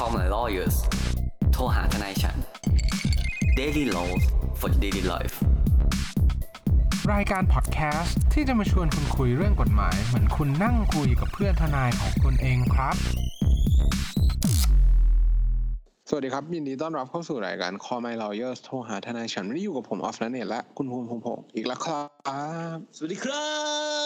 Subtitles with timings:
[0.00, 0.76] call my lawyers
[1.52, 2.36] โทรหาทนายฉัน
[3.58, 4.22] daily laws
[4.60, 5.34] for daily life
[7.12, 12.96] รายการพอดแคสต์ที่จะมาชวนคุณคุยเรื่องกฎหมาย เหมือนคุณนั่งคุยกับเพื่อนทนายของคุณเองครับ
[16.08, 22.02] สวัสดีครับ ยินดีต้อนรับเข้าสู่รายการ Call My Lawyers โทรหาทนายฉันวันนี้อยู่กับผมออฟนันเนตและคุณภูมิพงษ์พงศ์อีกแล้วครั
[22.74, 23.46] บ สวัสดีครั
[23.98, 23.99] บ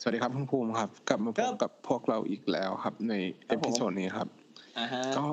[0.00, 3.12] สวัสดีครับคุณภูมิครับ กลับมาพครับกับพวกเราอีกแล้วครับ ใน
[3.48, 4.28] ครับผม episode นี้ครับ
[4.78, 5.26] อ่าฮะก็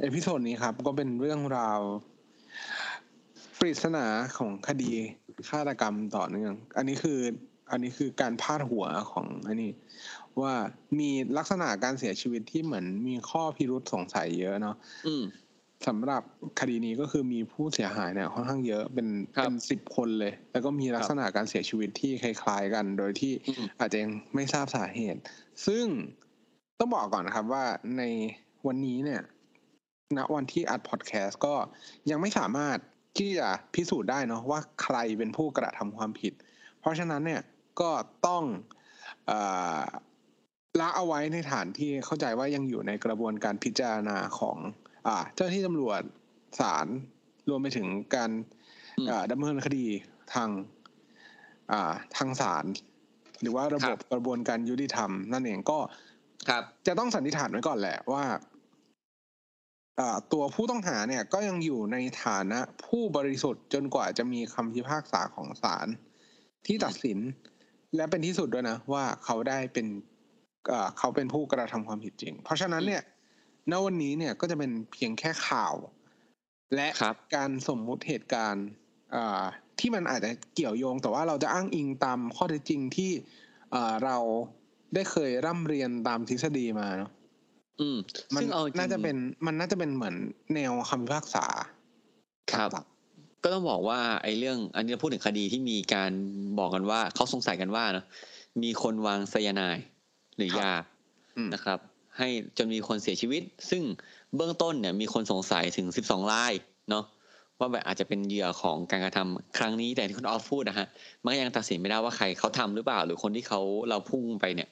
[0.00, 1.80] episode นี้ครับ ก็เป็นเรื่องราว
[3.58, 4.06] ปริศนา
[4.38, 4.92] ของคดี
[5.48, 7.18] ฆาตกรรมต่อเนื่อง อันนี้คือ
[7.70, 9.72] อันนี้คือการพาดหัวของอันนี้
[10.40, 10.54] ว่า
[10.98, 15.22] มีลักษณะการเสียชีวิตที่เหมือนมีข้อพิรุธสงสัยเยอะเนาะอืม
[15.86, 16.22] สำหรับ
[16.60, 25.20] คดีนี้ก็คือมีผู้เสียหายเนี่ยค่อนข้างเยอะเป็นครับเป็นสิบคนเลย แล้วก็มีลักษณะการเสียชีวิตที่คล้าย ๆ กัน โดยที่อืมอาจจะยังไม่ทราบสาเหตุ
[25.66, 25.84] ซึ่ง
[26.78, 27.64] ต้องบอกก่อนนะครับว่า
[27.98, 28.02] ใน
[28.66, 29.22] วันนี้เนี่ย
[30.16, 31.54] ณวันที่อัดพอดแคสต์ก็
[32.10, 32.78] ยังไม่สามารถ
[33.18, 36.32] ที่จะพิสูจน์ได้เนาะว่าใครเป็นผู้กระทำความผิด
[36.80, 37.42] เพราะฉะนั้นเนี่ย
[37.80, 37.90] ก็
[38.26, 38.44] ต้อง
[39.26, 39.32] เอ
[39.80, 39.82] อ
[40.80, 44.74] ละเอาไว้ในฐานที่เข้าใจว่ายังอยู่ในกระบวนการพิจารณาของอ่า
[45.34, 46.02] เจ้าหน้าที่ตำรวจ
[46.60, 46.86] ศาล
[47.48, 48.30] รวมไปถึงการ
[48.98, 49.86] อืมอ่าดำเนินคดี
[50.34, 50.48] ทาง
[51.72, 52.64] อ่าทางศาล
[53.40, 55.78] หรือว่าระบบกระบวนการยุติธรรม นั่นเองก็
[56.48, 58.24] ครับ จะต้องสันนิษฐานไว้ก่อนแหละว่า
[60.00, 65.88] อ่าตัวผู้ต้องหาเนี่ยก็ยังอยู่ในฐานะผู้บริสุทธิ์จนกว่าจะมีคำพิพากษาของศาล
[66.66, 67.18] ที่ตัดสิน
[67.96, 69.86] และเป็นที่สุดด้วยนะ ว่าเขาได้เป็น
[70.72, 73.02] อ่าเขาเป็นผู้กระทำความผิดจริง เพราะฉะนั้นเนี่ย
[73.70, 75.74] ณวันนี้เนี่ยก็จะเป็นเพียงแค่ข่าว
[76.74, 78.66] และครับการสมมุติเหตุการณ์
[79.14, 79.42] อ่า
[79.78, 83.10] ที่มันอาจจะเกี่ยวโยง แต่ว่าเราจะอ้างอิงตามข้อเท็จจริงที่
[83.74, 84.16] อ่าเรา
[84.94, 87.10] ได้เคยร่ำเรียนตามทฤษฎีมาเนาะ
[87.80, 87.98] อืม
[88.34, 89.16] มันซึ่งเอาจริงน่าจะเป็น
[89.46, 90.16] มันน่าจะเป็นเหมือน
[90.54, 91.44] แนวคำพิพากษา
[92.52, 92.86] ครับหลัก
[93.42, 96.10] ก็ต้องบอกว่าไอ้เรื่อง อันนี้เราพูดถึงคดีที่มีการ
[96.58, 98.04] บอกกันว่าเขาสงสัยกันว่าเนอะ
[98.62, 99.82] มีคนวางไซยาไนด์
[100.36, 101.78] หรือยาๆอืมนะครับ
[102.18, 103.82] ให้จนมีคนเสียชีวิต ซึ่ง
[104.36, 106.52] เบื้องต้นเนี่ยมีคนสงสัยถึง 12 ราย
[106.90, 107.04] เนาะ
[107.58, 110.86] ว่าแบบอาจจะเป็นเหยื่อของการกระทำครั้งนี้แต่ที่คุณออฟพูดนะฮะ
[111.22, 114.68] มันก็ยังตัดสินไม่ได้ว่าใครเขาทำหรือเปล่า หรือคนที่เขาเราพุ่งไปเนี่ย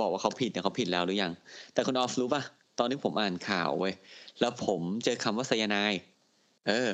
[0.00, 1.32] บอกว่าเขาผิดเนี่ยเขาผิดแล้วหรือยัง
[1.72, 2.42] แต่คุณออฟรู้ป่ะ
[2.78, 3.94] ตอนที่ผมอ่านข่าวเว้ย
[4.40, 6.00] แล้วผมเจอคำว่าไซยาไนด์
[6.68, 6.88] เออ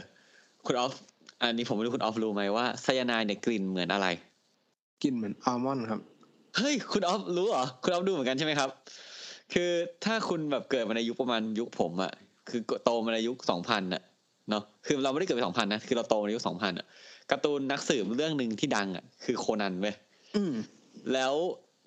[0.66, 0.92] คุณออฟ
[1.42, 4.06] อันนี้ผมไม่รู้คุณออฟรู้ไหมว่าไซยาไนด์เนี่ยกลิ่นเหมือนอะไร
[5.02, 6.00] กินเหมือนอัลมอนด์ครับ
[6.56, 8.70] เฮ้ยคุณออฟรู้เหรอคุณออฟดูเหมือนกันใช่ไหมครับ
[9.52, 9.70] คือ
[10.04, 12.12] ถ้าคุณแบบเกิดมาในยุคประมาณยุคผมอะ
[12.48, 14.02] คือโตมาในยุคสองพันอะ
[14.50, 16.86] เนาะคือเราไม่ได้เกิดในสองพันนะคือเราโตในยุคสองพันอะ
[17.30, 19.94] การ์ตูนนักสืบเรื่องหนึ่งที่ดังอะคือโคนันเว้ย
[20.36, 20.54] อืม
[21.12, 21.34] แล้ว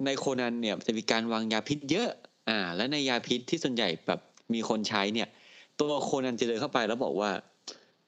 [0.06, 2.10] ในโคนันเนี่ยจะมีการวางยาพิษเยอะ
[2.50, 4.20] อ่า และในยาพิษที่ส่วนใหญ่แบบ
[4.54, 5.28] มีคนใช้เนี่ย
[5.80, 7.32] ตัวโคนันจะเดินเข้าไปแล้วบอกว่า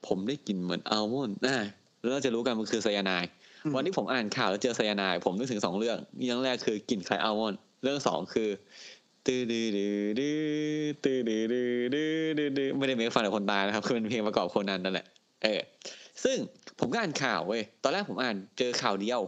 [0.07, 1.57] ผมได้กลิ่นเหมือนอัลมอนด์อ่า
[2.01, 3.31] แล้วเราจะรู้กันมันคือไซยาไนด์
[3.63, 8.49] อืมวันที่ผมอ่านข่าวแล้วเจอไซยาไนด์ผมนึกถึงสองเรื่องเรื่องแรกคือกลิ่นคล้ายอัลมอนด์เรื่องสองคือ
[9.25, 10.37] ตื้อดื้อดื้อดื้อ
[11.03, 15.05] ตื้อดื้อดื้อดื้อดื้อดื้อไม่ได้เมคฟันกับคนตายนะครับคือเป็นเพลงประกอบคนนั้นนั่นแหละ
[15.43, 15.59] เออ
[16.23, 16.37] ซึ่ง
[16.79, 19.21] ผมก็อ่านข่าวเว้ยตอนแรกผมอ่านเจอข่าวเดียว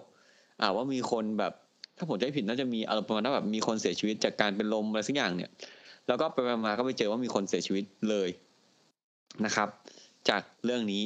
[0.62, 1.54] อ่าว่ามีคนแบบ
[1.98, 5.50] ถ้าผมจำไม่ผิดน่าจะมีอารมณ์ประมาณว่าแบบมีคนเสียชีวิตจากการเป็นลมอะไรสักอย่างเนี่ย
[6.08, 8.30] แล้วก็ไปมาก็ไปเจอว่ามีคนเสียชีวิตเลย
[9.46, 9.70] นะครับ
[10.30, 11.04] จากเรื่องนี้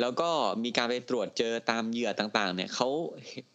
[0.00, 0.30] แล้วก็
[0.64, 2.88] มีการไปตรวจเจอตามเหยื่อต่างๆ เนี่ยเขา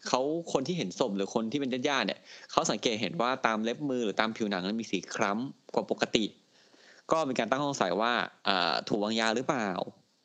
[0.07, 0.21] เขา
[0.53, 2.19] คนที่เห็นศพหรือคนที่เป็นญาติๆเนี่ย
[2.51, 6.25] เขาสังเกตเห็นว่าตามเล็บมือหรือตามผิวหนังนั้นมีสีคล้ำกว่าปกติ
[7.11, 8.13] ก็มีการตั้งข้อสงสัยว่า
[8.87, 9.69] ถูกวางยาหรือเปล่า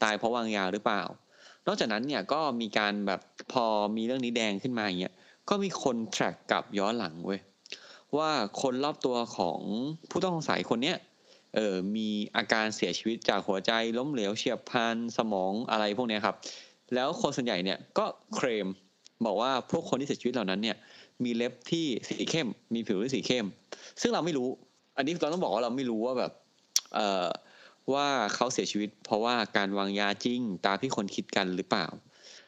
[0.02, 1.02] ตายเพราะวางยาหรือเปล่า
[1.66, 3.20] นอกจากนั้นเนี่ยก็มีการแบบ
[3.52, 3.64] พอ
[3.96, 5.14] มีเรื่องนี้แดงขึ้นมาอย่างเงี้ย
[5.48, 7.40] ก็มีคน track กลับย้อนหลังเว้ย
[8.16, 8.30] ว่า
[8.62, 9.60] คนรอบตัวของ
[10.10, 10.96] ผู้ต้องสงสัยคนเนี้ย
[11.54, 16.36] เออมีอาการเสียชีวิตจากหัวใจล้มเหลวเฉียบพลันสมองอะไรพวกนี้ครับ
[16.94, 18.04] แล้วคนส่วนใหญ่เนี่ยก็
[18.34, 18.66] เคลม
[19.26, 20.76] บอกว่าพวกคนที่เสียชีวิตเหล่านั้นเนี่ย
[21.24, 23.46] มีเล็บที่สีเข้ม มีผิวที่สีเข้ม
[24.00, 24.48] ซึ่งเราไม่รู้
[24.96, 26.32] อันนี้เราต้องบอกว่าเราไม่รู้ว่าแบบ
[26.94, 27.28] เอ่อ
[27.92, 31.86] ว่าเขาเสียชีวิต เพราะว่าการวางยาจริงตามที่คนคิดกันหรือเปล่า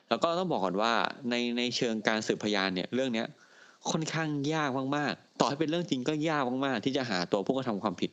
[0.08, 0.92] แล้วก็ต้องบอกก่อนว่า
[1.30, 3.26] ในในเชิงการสืบพยานเนี่ยเรื่องเนี้ย
[3.90, 8.10] ค่อนข้างยากมากๆ ต่อให้เป็นเรื่องจริงก็ยากมากๆ ที่จะหาตัวผู้กระทำความผิด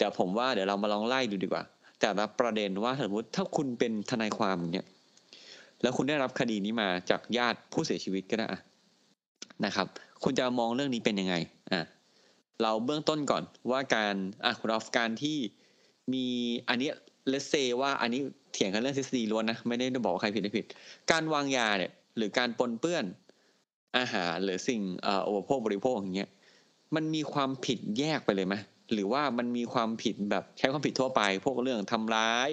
[0.00, 1.62] แต่ผมว่าเดี๋ยวเรามาลองไล่ดูดีกว่า
[2.00, 4.86] แต่ละประเด็นว่าสมมติถ้าคุณเป็นทนายความอย่างเงี้ย
[5.82, 8.46] แล้วคุณได้รับคดีนี้มาจากญาติผู้เสียชีวิตก็ได้
[9.64, 9.86] นะครับ
[10.22, 11.34] คุณจะมองเรื่องนี้เป็นยังไง
[11.72, 11.80] อะ
[12.62, 14.14] เราเบื้องต้นก่อนว่าการ
[14.44, 15.38] อะคุณออฟการที่
[16.12, 16.26] มี
[16.68, 16.90] อันนี้
[17.28, 18.20] เลสเซว่าอันนี้
[18.52, 20.66] เถียงกันเรื่องทฤษฎีล้วนนะไม่ได้บอกว่าใครผิดหรือผิด
[21.10, 23.04] การวางยาเนี่ยหรือการปนเปื้อน
[23.98, 26.30] อาหารหรือสิ่งอ่ออุปโภคบริโภคอย่างเงี้ย
[26.94, 28.54] มันมีความผิดแยกไปเลยไหม
[28.92, 32.50] หรือว่ามันมีความผิดแบบใช้ความผิดทั่วไป พวกเรื่องทำร้าย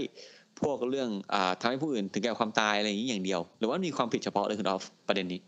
[0.61, 5.41] พวกเรื่องอ่าทำให้ผู้อื่นถึงแก่ความตายอะไรอย่างนี้อย่างเดียว หรือว่ามีความผิดเฉพาะเลยคุณออฟประเด็นนี้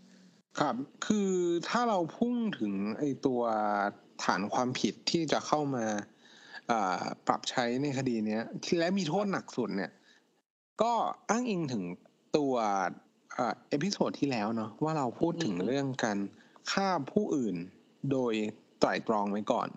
[0.59, 0.75] ครับ
[1.05, 1.31] คือ
[1.69, 3.41] ถ้าเราพุ่งถึงไอตัว
[4.23, 5.85] ฐานความผิดที่จะเข้ามา
[6.71, 8.43] อ่าปรับใช้ในคดีเนี้ย
[8.79, 9.91] และมีโทษหนักสุดเนี่ย
[10.81, 10.93] ก็
[11.29, 11.83] อ้างอิงถึง
[12.37, 12.53] ตัว
[13.37, 16.17] อ่า episode ที่แล้วเนาะว่าเราพูดถึงอืมเรื่องการ
[16.71, 17.55] ฆ่าผู้อื่น
[18.11, 18.33] โดย
[18.79, 19.67] ไตร่ตรองไว้ก่อน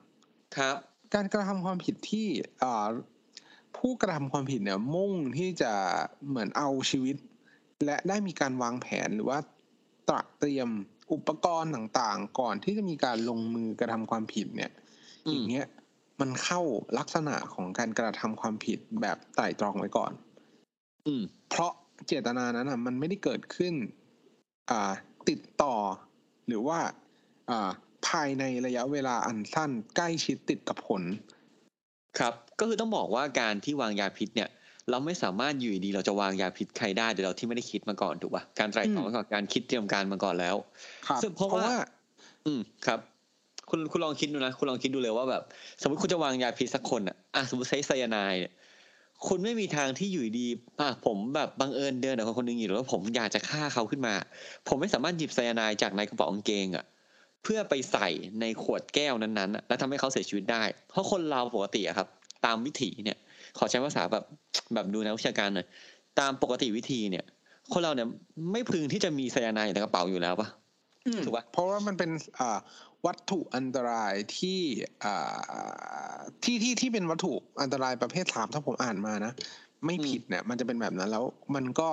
[0.57, 0.77] ครับ
[1.15, 2.27] การกระทำความผิดที่
[2.63, 2.89] อ่า
[3.77, 5.73] ผู้กระทำความผิดเนี่ยมุ่งที่จะ
[6.29, 7.17] เหมือนเอาชีวิต
[7.85, 9.39] และได้มีการวางแผนหรือว่า
[10.09, 10.69] ตระเตรียม
[11.13, 14.73] อุปกรณ์ต่างๆ ก่อนที่จะมีการลงมือกระทำความผิดเนี่ย
[15.27, 15.67] อืมอย่างเงี้ย
[16.21, 16.61] มันเข้า
[16.99, 20.13] ลักษณะของการกระทำความผิดแบบไตร่ตรองไว้ก่อน
[21.07, 21.73] อืม เพราะ
[22.07, 23.75] เจตนานั้นอะ มันไม่ได้เกิดขึ้น
[24.71, 24.93] อ่า
[25.29, 25.75] ติดต่อ
[26.47, 26.79] หรือว่า
[27.51, 27.71] อ่า
[28.09, 31.03] ภายในระยะเวลาอันสั้นใกล้ชิดติดกับผล
[32.19, 34.49] ครับก็คือต้องบอกว่าการที่วางยาพิษเนี่ย
[34.91, 40.57] เราไม่สามารถอยู่ดีๆเราจะวางยาพิษใครได้โดยเราที่ไม่ได้คิดมาก่อนถูกป่ะการไตร่ตรองอืมมาก่อนการคิดเตรียมการมาก่อนแล้ว
[41.07, 41.67] ครับซึ่งเพราะว่า
[42.47, 43.01] อืมครับ
[43.71, 45.43] คุณคุณลองคิดดูนะคุณลองคิดดูเลยว่าแบบ
[45.83, 48.53] สมมติคุณจะวางยาพิษสักคนอะอะสมมติใช้ไซยาไนด์เนี่ย
[49.27, 50.47] คุณไม่มีทางที่อยู่ดี
[50.81, 54.15] อะผมแบบบังเอิญเดินกับคนคนหนึงอยู่แล้วผมอยากจะฆ่าเขาขึ้นมา
[54.69, 56.85] ผมไม่สามารถหยิบไซยาไนด์จากในกระเป๋ากางเกงอะ
[57.43, 58.09] เพื่อไปใส่
[58.41, 62.09] ในขวดแก้วนั้นๆอะแล้วทำให้เขาเสียชีวิตได้ เพราะคนเราปกติอะครับ
[62.47, 63.19] ตามวิถีเนี่ย
[63.59, 64.25] ขอใช้ภาษาแบบ
[64.75, 65.67] แบบดูนักวิชาการหน่อย
[66.21, 67.25] ตามปกติวิธีเนี่ย
[67.73, 68.09] คนเราเนี่ย
[68.53, 70.49] ไม่พึงที่จะมีไซยาไนด์อยู่ในกระเป๋าอยู่แล้วปะ
[71.07, 72.59] อืมถูกปะเพราะว่ามันเป็นอ่า
[73.07, 74.61] วัตถุอันตรายที่
[75.05, 79.33] อ่าที่ที่ที่เป็นวัตถุอันตรายประเภทสามถ้าผมอ่านมานะ
[79.87, 81.25] ไม่ผิดเนี่ย มันจะเป็นแบบนั้นแล้ว
[81.55, 81.89] มันก็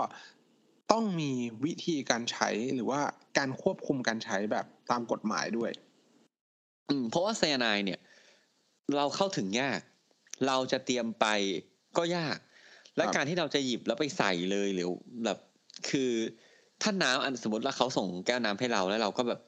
[0.91, 1.31] ต้องมี
[1.65, 3.01] วิธีการใช้หรือว่า
[3.37, 5.71] การควบคุมการใช้แบบตามกฎหมายด้วย
[6.89, 7.99] อืมเพราะว่าไซยาไนด์เนี่ย
[8.95, 9.79] เราเข้าถึงยาก
[10.47, 11.25] เราจะเตรียมไป
[11.97, 12.37] ก็ยาก
[12.97, 14.89] และการที่เราจะหยิบแล้วไปใส่เลยหรือ
[15.25, 15.37] แบบ
[15.89, 16.11] คือ
[16.81, 19.39] ถ้าน้ำอันสมมติว่าเขาส่งแก้วน้ำให้เราแล้วเราก็แบบ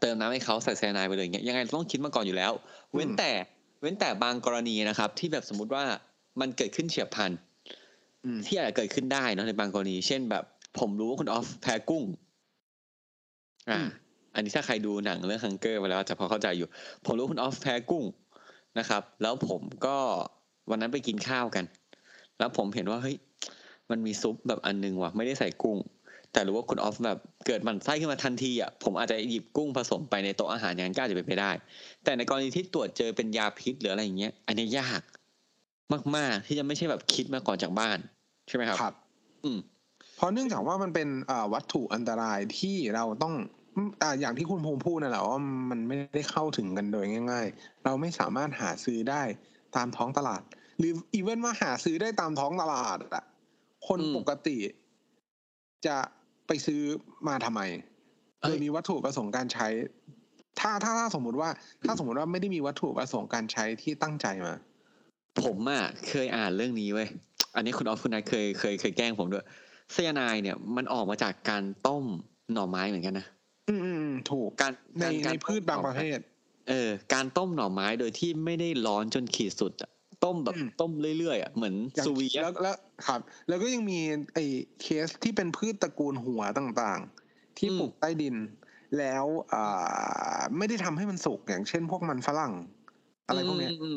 [0.00, 2.52] เติมน้ำให้เขาใส่ไซยาไนด์ไปเลยอย่างเงี้ยยังไงต้องคิดมาก่อนอยู่แล้ว
[2.94, 3.30] เว้นแต่
[3.80, 5.84] เว้นแต่บางกรณีนะครับ ที่แบบสมมติว่า
[6.40, 7.30] มันเกิดขึ้นเฉียบพลัน
[8.46, 10.44] ที่อาจจะเกิดขึ้นได้เนอะในบางกรณี เช่นแบบ
[10.78, 12.04] ผมรู้ว่าคุณออฟแพ้กุ้ง
[13.70, 13.88] อ่าอืม
[14.34, 16.68] อันนี้ถ้าใครดูหนังเรื่องฮังเกอร์มาแล้วจะพอเข้าใจอยู่
[17.04, 18.04] ผมรู้ว่าคุณออฟแพ้กุ้ง
[18.78, 19.96] นะครับ แล้วผมก็
[20.70, 21.64] วันนั้นไปกินข้าวกัน
[22.38, 23.16] แล้วผมเห็นว่าเฮ้ย
[23.90, 25.78] มันมีซุปแบบอันนึงว่ะไม่ได้ใส่กุ้ง
[26.32, 31.50] แต่รู้ว่าคุณออฟแบบเกิดหมันไส้ขึ้นมาทันทีอะผมอาจจะหยิบกุ้งผสมไปในโต๊ะอาหารอย่างนั้นก็อาจจะเป็นไปได้
[32.04, 35.02] แต่ในกรณีที่ตรวจเจอเป็นยาพิษหรืออะไรอย่างเงี้ย อันนี้ยาก
[36.16, 37.98] มาก ๆ ที่จะไม่ใช่แบบคิดมาก่อนจากบ้าน
[38.48, 38.94] ใช่ไหมครับครับ
[39.44, 39.58] อืม
[40.16, 43.34] เพราะเนื่องจากว่ามันเป็นอ่าวัตถุอันตรายที่เราต้อง
[43.76, 45.40] อืมอ่าอย่างที่คุณภูมิพูดนั่นแหละว่า
[45.70, 49.22] มันไม่ได้เข้าถึงกันโดยง่าย ๆ เราไม่สามารถหาซื้อได้
[49.76, 50.42] ตามท้องตลาด
[50.78, 53.24] หรืออีเวนต์ว่าหาซื้อได้ตามท้องตลาดอะ
[53.88, 54.58] คนอืมปกติ
[55.86, 55.96] จะ
[56.46, 56.82] ไปซื้อ
[57.28, 57.60] มาทำไม
[58.42, 59.68] เอ้โดยยมีวัตถุประสงค์การใช้
[60.60, 61.50] ถ้าถ้าถ้าสมมุติว่า
[61.86, 64.54] ถ้าสมมติว่าไม่ได้มีวัตถุประสงค์การใช้ที่ตั้งใจมา
[65.40, 67.08] ผมอะเคยอ่านเรื่องนี้เว้ย
[67.54, 69.44] อันนี้คุณออฟคุณนายเคยเคยเคยแกล้งผมด้วย
[69.92, 72.04] ไซยาไนด์เนี่ยมันออกมาจากการต้ม
[72.52, 73.26] หน่อไม้เหมือนกันนะ
[73.68, 76.18] อืมอืมอืมถูกการในการในการพืชบางประเภท
[76.68, 79.90] เออ การต้มหน่อไม้โดยที่ไม่ได้ร้อนจนขีดสุดอะ
[80.24, 83.98] ต้มแบบอืมต้มเรื่อยๆอะเหมือนอย่างซูวีแล้อะวแล้วครับ แล้วก็ยังมี
[84.34, 84.44] ไอ้
[84.80, 88.36] เคสที่เป็นพืชตระกูลหัวต่างๆ ที่ปลูกใต้ดิน
[88.98, 92.52] แล้วอ่าไม่ได้ทำให้มันสุกอย่างเช่น พวกมันฝรั่ง
[93.28, 93.88] อะไรพวกเนี้ยอืมอื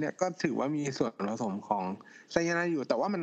[0.00, 1.84] เนี่ยก็ถือว่ามีส่วนผสมของ
[2.32, 3.22] ไซยาไนด์อยู่ แต่ว่ามัน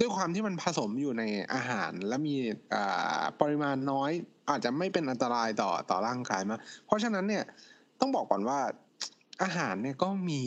[0.00, 2.36] ด้วยความที่มันผสมอยู่ในอาหาร และมี
[2.74, 4.10] อ่าปริมาณน้อย
[4.50, 7.44] อาจจะไม่เป็นอันตรายต่อต่อร่างกายมากเพราะฉะนั้นเนี่ย
[8.00, 8.58] ต้องบอกก่อนว่า
[9.42, 10.40] อาหารเนี่ยก็มี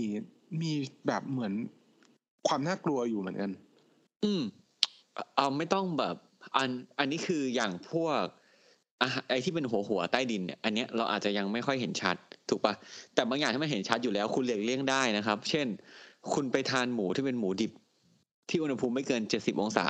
[0.61, 0.71] มี
[1.07, 1.53] แบบเหมือน
[2.47, 3.51] ความน่ากลัวอยู่เหมือนกัน
[4.23, 4.41] อืม
[5.35, 6.15] เอาไม่ต้องแบบ
[6.55, 8.23] อัน อันนี้คืออย่างพวก
[9.01, 12.15] อะไอที่เป็นหัวหัวใต้ดินเนี่ยอันเนี้ยเราอาจจะยังไม่ค่อยเห็นชัด
[12.49, 12.73] ถูกปะ
[13.15, 15.67] แต่บางอย่างที่มันเห็นชัดอยู่แล้ว คุณเลี่ยงเลี่ยงได้นะครับ เช่น
[16.33, 17.71] คุณไปทานหมูที่เป็นหมูดิบ
[18.49, 19.87] ที่อุณหภูมิไม่เกินเจ็ดสิบองศา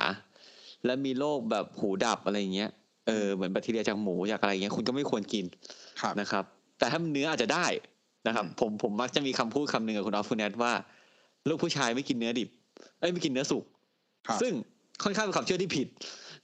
[0.84, 2.70] แล้วมีโรคแบบหูดับอะไรอย่างเงี้ย
[3.06, 5.44] เออเหมือนแบคทีเรียจากหมูจากอะไรอย่างเงี้ยคุณก็ไม่ควรกิน
[6.00, 6.44] ครับนะครับ
[6.78, 7.66] แต่ถ้าเนื้ออาจจะได้
[8.26, 10.72] นะครับอืมผมผมมักจะมีคำพูดคำหนึ่งกับคุณออฟคุณแนทว่า
[11.48, 12.48] ลูกผู้ชายไม่กินเนื้อดิบ
[13.00, 13.64] เอ้ยไม่กินเนื้อสุก
[14.26, 14.52] ครับซึ่ง
[15.02, 15.86] ค่อนข้างเป็นความเชื่อที่ผิด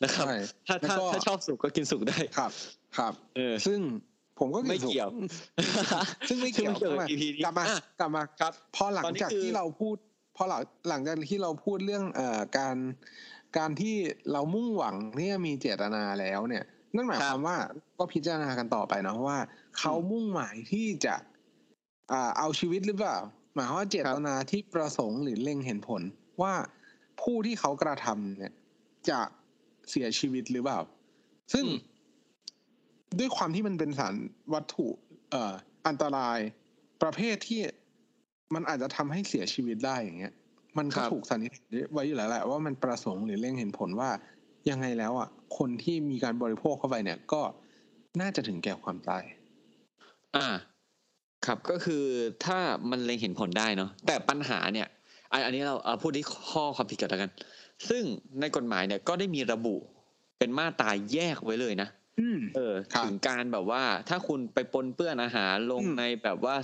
[0.02, 0.36] นะครับใช่
[0.68, 2.52] ถ้าถ้าแล้วก็ถ้าชอบสุกก็กินสุกได้ครับ
[2.98, 3.80] ครับเออซึ่ง
[4.38, 5.08] ผมก็ไม่สุเกี่ยว
[6.28, 9.96] ซึ่งไม่เกี่ยว ซึ่งไม่เกี่ยวกับกลับมา EP นี้กลับมาอะกลับมาครับ พอหลัตองนนี้จากคือที่เราพูด
[10.36, 12.76] พอหลังหลังจากที่เราพูดเรื่องเอ่อการ
[13.58, 13.94] การที่
[14.32, 17.56] เรามุ่งหวังที่จะมีเจตนาแล้วเนี่ย นั่นหมายคครับวามว่า
[17.98, 19.38] ก็พิจารณากันต่อไปเนาะว่า
[19.78, 21.14] เขามุ่งหมายที่จะ
[22.12, 23.16] อ่าเอาชีวิตหรือเปล่า
[23.54, 26.02] หมายความว่าเจตนาที่ประสงค์หรือเล็งเห็นผล
[26.42, 26.54] ว่า
[27.22, 28.52] ผู้ที่เขากระทำเนี่ย
[29.10, 29.20] จะ
[29.90, 30.80] เสียชีวิตหรือเปล่า
[31.52, 31.78] ซึ่งอืม
[33.18, 34.14] ด้วยความที่มันเป็นสาร
[34.54, 34.86] วัตถุ
[35.30, 35.52] เอ่อ
[35.86, 36.38] อันตราย
[37.02, 37.60] ประเภทที่
[38.54, 40.32] มันอาจจะทำให้เสียชีวิตได้อย่างเงี้ย
[40.78, 44.10] มันคก็รับถูกสันนิษฐานไว้อยู่แล้วแหละว่ามันประสงค์หรือเล็งเห็นผลว่า
[44.70, 47.42] ยังไงแล้วอะ คนที่มีการบริโภคเข้าไปเนี่ย ก็
[48.20, 49.24] น่าจะถึงแก่ความตาย
[50.36, 50.46] อ่า
[51.46, 52.04] ครับก็คือ
[52.44, 52.58] ถ้า
[52.90, 54.88] มันเล็งเห็นผลได้เนาะแต่ปัญหาเนี่ย
[55.32, 57.30] อันอันนี้เราเอาพูดที่ข้อความผิดกันแล้วกัน
[57.90, 58.04] ซึ่ง
[58.40, 59.76] ในกฎหมายเนี่ยก็ได้มีระบุ
[60.38, 61.88] เป็นมาตราแยกไว้เลยนะ
[62.20, 66.54] อืมเออครับถึงการแบบว่าถ้าคุณไปปนเปื้อนอาหารลงอืมในแบบว่า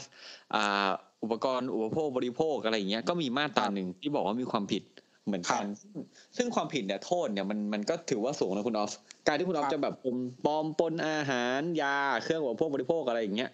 [0.55, 0.89] อ่า
[1.23, 4.83] อุปกรณ์อุปโภคบริโภคอะไรอย่างเงี้ยก็มีมาตราครับหนึ่งที่บอกว่ามีความผิด
[5.27, 5.93] เหมือนกันซึ่ง
[6.37, 8.93] ซึ่งความผิดเนี่ยโทษเนี่ยมันมันก็ถือว่าสูงนะคุณออฟ
[9.27, 13.51] การที่คุณออฟครับจะแบบปลอมปลอมปนอาหาร ยาเครื่องอุปโภคบริโภคอะไรอย่างเงี้ย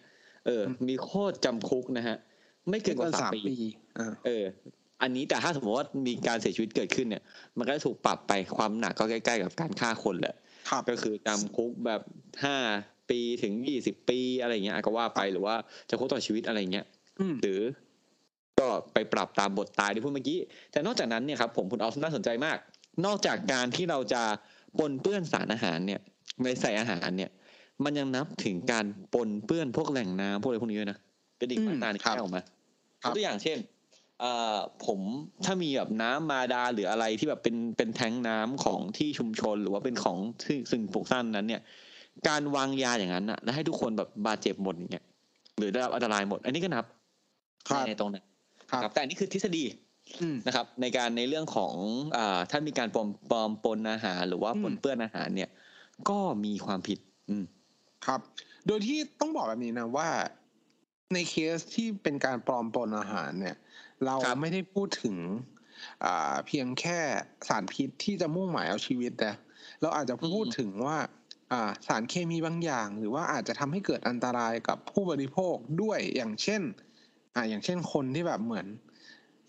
[0.47, 2.17] เอออมมีโทษจำคุกนะฮะ
[2.71, 3.57] ไม่เกินกว่าสามปี
[3.99, 4.45] อ่าเออ
[5.03, 7.23] อันนี้แต่ถ้าสมมติว่ามีการเสียชีวิตเกิดขึ้นเนี่ย
[7.59, 10.35] มันก็จะถูกปรับไปความหนักก็ใกล้ๆกับการฆ่าคนแหละ
[10.71, 12.01] ครับก็คือจำคุกแบบ
[12.45, 12.57] ห้า
[13.11, 15.55] ปีถึงยี่สิบปีอะไรเงี้ยก็ว่าไปหรือว่า
[15.91, 16.87] จะคุกต่อชีวิตอะไรเงี้ย
[17.21, 17.61] อืมหรือ
[18.61, 20.39] ก็ไปปรับตามบทตายที่พูดเมื่อกี้
[20.73, 22.59] แต่นอกจากนั้นเนี่ยครับผมคุณออฟน่าสนใจมาก
[23.07, 24.23] นอกจากการที่เราจะ
[24.79, 26.01] ปนเปื้อนสารอาหารเนี่ย
[26.43, 27.31] ในใส่อาหารเนี่ย
[27.85, 28.85] มันยังนับถึงการ
[29.15, 30.99] ปนเปื้อนพวกแหล่งน้ำพวกอะไรพวกนี้ด้วยนะ
[31.39, 32.43] เป็นอีกอืมมาตราหนึงครับที่ออกมา
[33.03, 33.59] ครับตัวอย่างเช่น
[34.21, 35.01] เอ่อผม
[35.45, 41.63] ถ้ามีแบบน้ำมาดาหรืออะไรที่แบบเป็นเป็นแท้งน้ำของที่ชุมชนหรือว่าเป็นของที่สิ่งปลูกสร้างนั้นเนี่ย
[42.29, 45.05] การวางยาอย่างนั้นอะแล้วให้ทุกคนแบบบาดเจ็บหมดอย่างเงี้ย
[45.59, 46.85] หรือได้รับอันตรายหมด อันนี้ก็นับ
[47.69, 48.25] ครับในตรงนั้น
[48.71, 49.65] ครับครับ แต่อันนี้คือทฤษฎี
[50.21, 51.75] อืมนะครับ ในการในเรื่องของ
[52.17, 55.51] อ่าถ้ามีการปลอมปลอมปนอาหาร หรือว่าอืมปนเปื้อนอาหารเนี่ย
[56.09, 56.99] ก็มีความผิด
[57.31, 57.45] อืม
[58.07, 58.21] ครับ
[58.67, 60.09] โดยที่ต้องบอกแบบนี้นะว่า
[61.15, 63.57] ในเคสที่เป็นการปลอมปนอาหารเนี่ย
[64.07, 65.17] เราครับไม่ได้พูดถึง
[66.05, 66.99] อ่าเพียงแค่
[67.49, 69.35] สารพิษที่จะมุ่งหมายเอาชีวิตนะ
[69.83, 70.99] เราอาจจะพูดถึงว่า
[71.53, 76.63] อ่าสารเคมีบางอย่าง หรือว่าอาจจะทำให้เกิดอันตรายกับผู้บริโภคด้วยอย่างเช่น
[77.35, 78.67] อ่าอย่างเช่นคนที่แบบเหมือน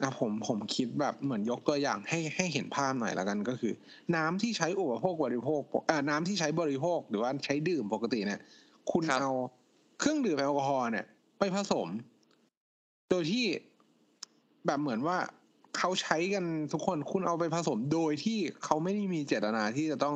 [0.01, 3.73] อะผมผมคิดแบบเหมือนยกตัวอย่างให้ให้เห็นภาพหน่อยละกันก็คือ
[4.15, 8.39] น้ำที่ใช้อุปโภคบริโภคเอ่อน้ำที่ใช้บริโภคหรือว่าใช้ดื่มปกติเนี่ย
[8.91, 9.31] คุณครับเอา
[9.99, 11.05] เครื่องดื่มแอลกอฮอล์เนี่ย
[11.39, 11.87] ไปผสม
[13.09, 13.45] โดยที่
[14.65, 15.17] แบบเหมือนว่า
[15.77, 20.15] เขาใช้กันทุกคนคุณเอาไปผสมโดยที่เขาไม่ได้มีเจตนาที่จะต้อง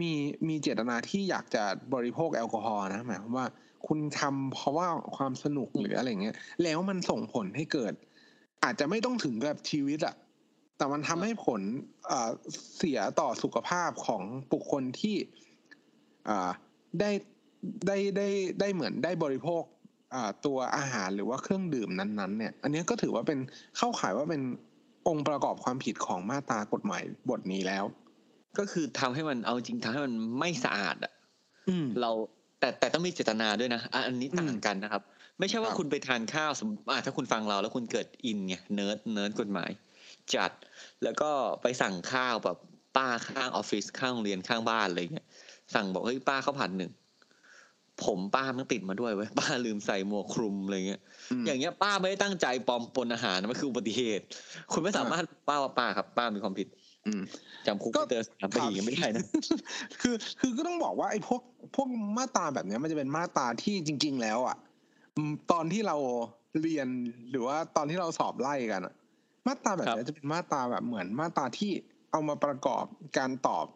[0.00, 0.12] มี
[0.48, 1.64] มีเจตนาที่อยากจะ
[1.94, 3.46] บริโภคแอลกอฮอล์นะหมายความว่า
[3.86, 7.94] คุณทำเพราะว่าความสนุกหรืออะไรเงี้ยแล้วมันส่งผลให้เกิด
[8.64, 10.14] อาจจะไม่ต้องถึงกับชีวิตอะ
[10.76, 11.60] แต่มันทำให้ผล
[12.76, 15.16] เสียต่อสุขภาพของบุคคลที่
[16.28, 16.30] อ
[17.00, 17.10] ได้
[17.86, 18.28] ได้ได้
[18.60, 19.62] ได้เหมือนได้บริโภค
[20.46, 23.38] ตัวอาหารหรือว่าเครื่องดื่มนั้นๆเนี่ย อันนี้ก็ถือว่าเป็น
[23.76, 24.42] เข้าข่ายว่าเป็น
[25.08, 27.84] องค์ประกอบความผิดของมาตรากฎหมายบทนี้แล้ว
[28.58, 31.12] ก็คือทำให้มันเอาจริงทำให้มันไม่สะอาดอะ
[31.68, 32.10] อืมเรา
[32.60, 35.02] แต่แต่ต้องมีเจตนาด้วยนะอะอันนี้ต่างกันนะครับ
[35.38, 39.70] ไม่ใช่ว่าครับคุณไปทานข้าวสมมติอะถ้าคุณฟังเราแล้วคุณเกิด in ไง nerd nerd กฎหมาย
[40.34, 40.52] จัด
[41.02, 41.30] แล้วก็
[41.62, 42.58] ไปสั่งข้าวแบบ
[42.96, 45.26] ป้าข้างออฟฟิศข้างโรงเรียนข้างบ้านอะไรเงี้ย
[45.74, 46.90] สั่งบอกเฮ้ยป้าข้าวผัดหนึ่ง
[48.04, 51.00] ผมป้ามันติดมาด้วยเว้ยป้าลืมใส่หมวกคลุมอะไรเงี้ย
[51.42, 54.24] มอย่างเงี้ยป้าไม่ได้ตั้งใจปลอมปนอาหารนะมันคืออุบัติเหตุ
[54.72, 56.68] คุณไม่สามารถป้าว่าป้าครับ ป้ามีความผิด
[57.06, 57.22] อืม
[57.66, 59.24] จำคุกก็ไม่เกินสามปียังไม่ได้นะ
[60.00, 61.42] คือ คือก็ต้องบอกว่าไอ้พวก
[61.74, 61.88] พวก
[62.18, 64.56] มาตราแบบเนี้ยมันจะเป็นมาตราที่จริง ๆ แล้วอะ
[65.16, 65.96] อืมตอนที่เรา
[66.62, 66.88] เรียน
[67.30, 68.94] หรือว่าตอนที่เราสอบไล่กันอะ
[69.46, 71.70] มาตราแบบเนี้ยจะเป็นมาตราแบบเหมือนมาตราที่
[72.10, 72.84] เอามาประกอบ
[73.18, 73.66] การตอบ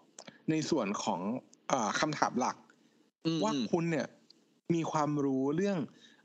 [0.50, 1.20] ในส่วนของ
[1.68, 2.71] เออคำถามหลักอืม
[3.42, 4.06] ว่าคุณเนี่ย
[4.74, 5.78] มีความรู้เรื่อง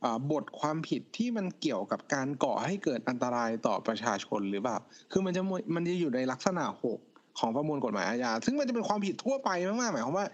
[0.04, 4.78] อาบทความผิดที่มันเกี่ยวกับการก่อให้เกิดอันตรายต่อประชาชนหรือเปล่า
[5.12, 7.00] คือมันจะมมันจะอยู่ในลักษณะหก
[7.40, 10.28] ของประมวลกฎหมายอาญา ซึ่งมันจะเป็นความผิดทั่วไปมากๆหมายความว่า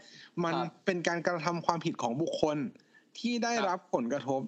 [0.44, 2.58] มันครับเป็นการกระทำความผิดของบุคคล
[3.20, 4.42] ที่ได้ครับรับผลกระทบ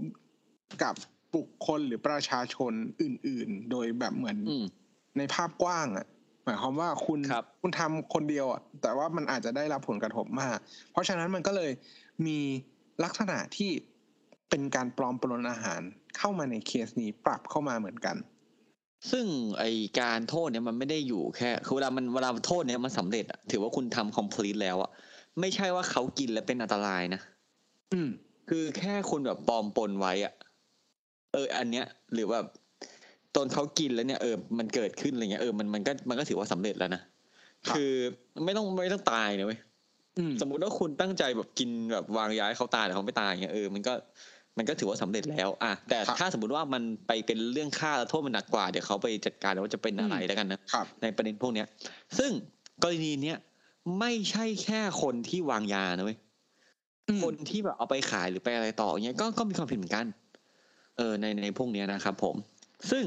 [0.84, 0.96] กับ
[1.36, 4.66] บุคคลหรือประชาชนอื่น ๆ โดยแบบเหมือนอืม
[5.18, 6.06] ในภาพกว้างอะ
[6.46, 10.58] หมายความว่าคุณครับคุณทำคนเดียวอะแต่ว่ามันอาจจะได้รับผลกระทบมาก
[10.92, 11.72] เพราะฉะนั้นมันก็เลย
[12.28, 12.40] มี
[13.04, 13.72] ลักษณะที่
[14.50, 15.82] เป็นการปลอมปลนอาหาร
[16.18, 18.16] เข้ามาในเคสนี้ปรับเข้ามาเหมือนกัน
[19.12, 19.26] ซึ่ง
[19.60, 19.64] ไอ
[20.00, 24.90] การโทษเนี่ยมันไม่ได้อยู่แค่คือเวลามันเวลาโทษเนี่ยมันสำเร็จอะถือว่าคุณทำ complete แล้วอะ
[25.40, 27.22] ไม่ใช่ว่าเขากินแล้วเป็นอันตรายนะ
[27.94, 28.10] อืม
[28.50, 30.34] คือแค่คุณแบบปลอมปนไว้อะ
[31.34, 32.46] เออ อันเนี้ย หรือแบบ
[33.36, 37.02] ตอนเขากินแล้วเนี่ยเออมันเกิดขึ้นอะไรเงี้ยเออมันมันก็มันก็ถือว่าสำเร็จแล้วนะ
[37.68, 37.94] ครับคือ
[38.46, 39.60] ไม่ต้องไม่ต้องตายนะเว้ย
[40.20, 43.94] อืมสมมุติว่าคุณตั้งใจแบบกินแบบวางยาให้เขาตายแต่เขาไม่ตายเงี้ยเออมันก็
[44.58, 51.68] มันก็ถือว่าสำเร็จแล้ว อะแต่ครับถ้าสมมติว่ามันไปเป็นเรื่องฆ่าแล้วโทษมันหนักกว่าเดี๋ยวเขาไปจัดการว่าจะเป็นอะไรแล้วกันนะครับในประเด็นพวกเนี้ย
[52.18, 52.32] ซึ่ง
[52.84, 53.38] กรณีเนี้ย
[54.00, 56.18] ไม่ใช่แค่คนที่วางยานะเว้ย
[57.24, 60.06] คนที่แบบเอาไปขายหรือไปอะไรต่อเงี้ยก็ก็มีความผิดเหมือนกัน
[60.98, 62.36] เออในในพวกเนี้ยนะครับผม
[62.92, 63.04] ซึ่ง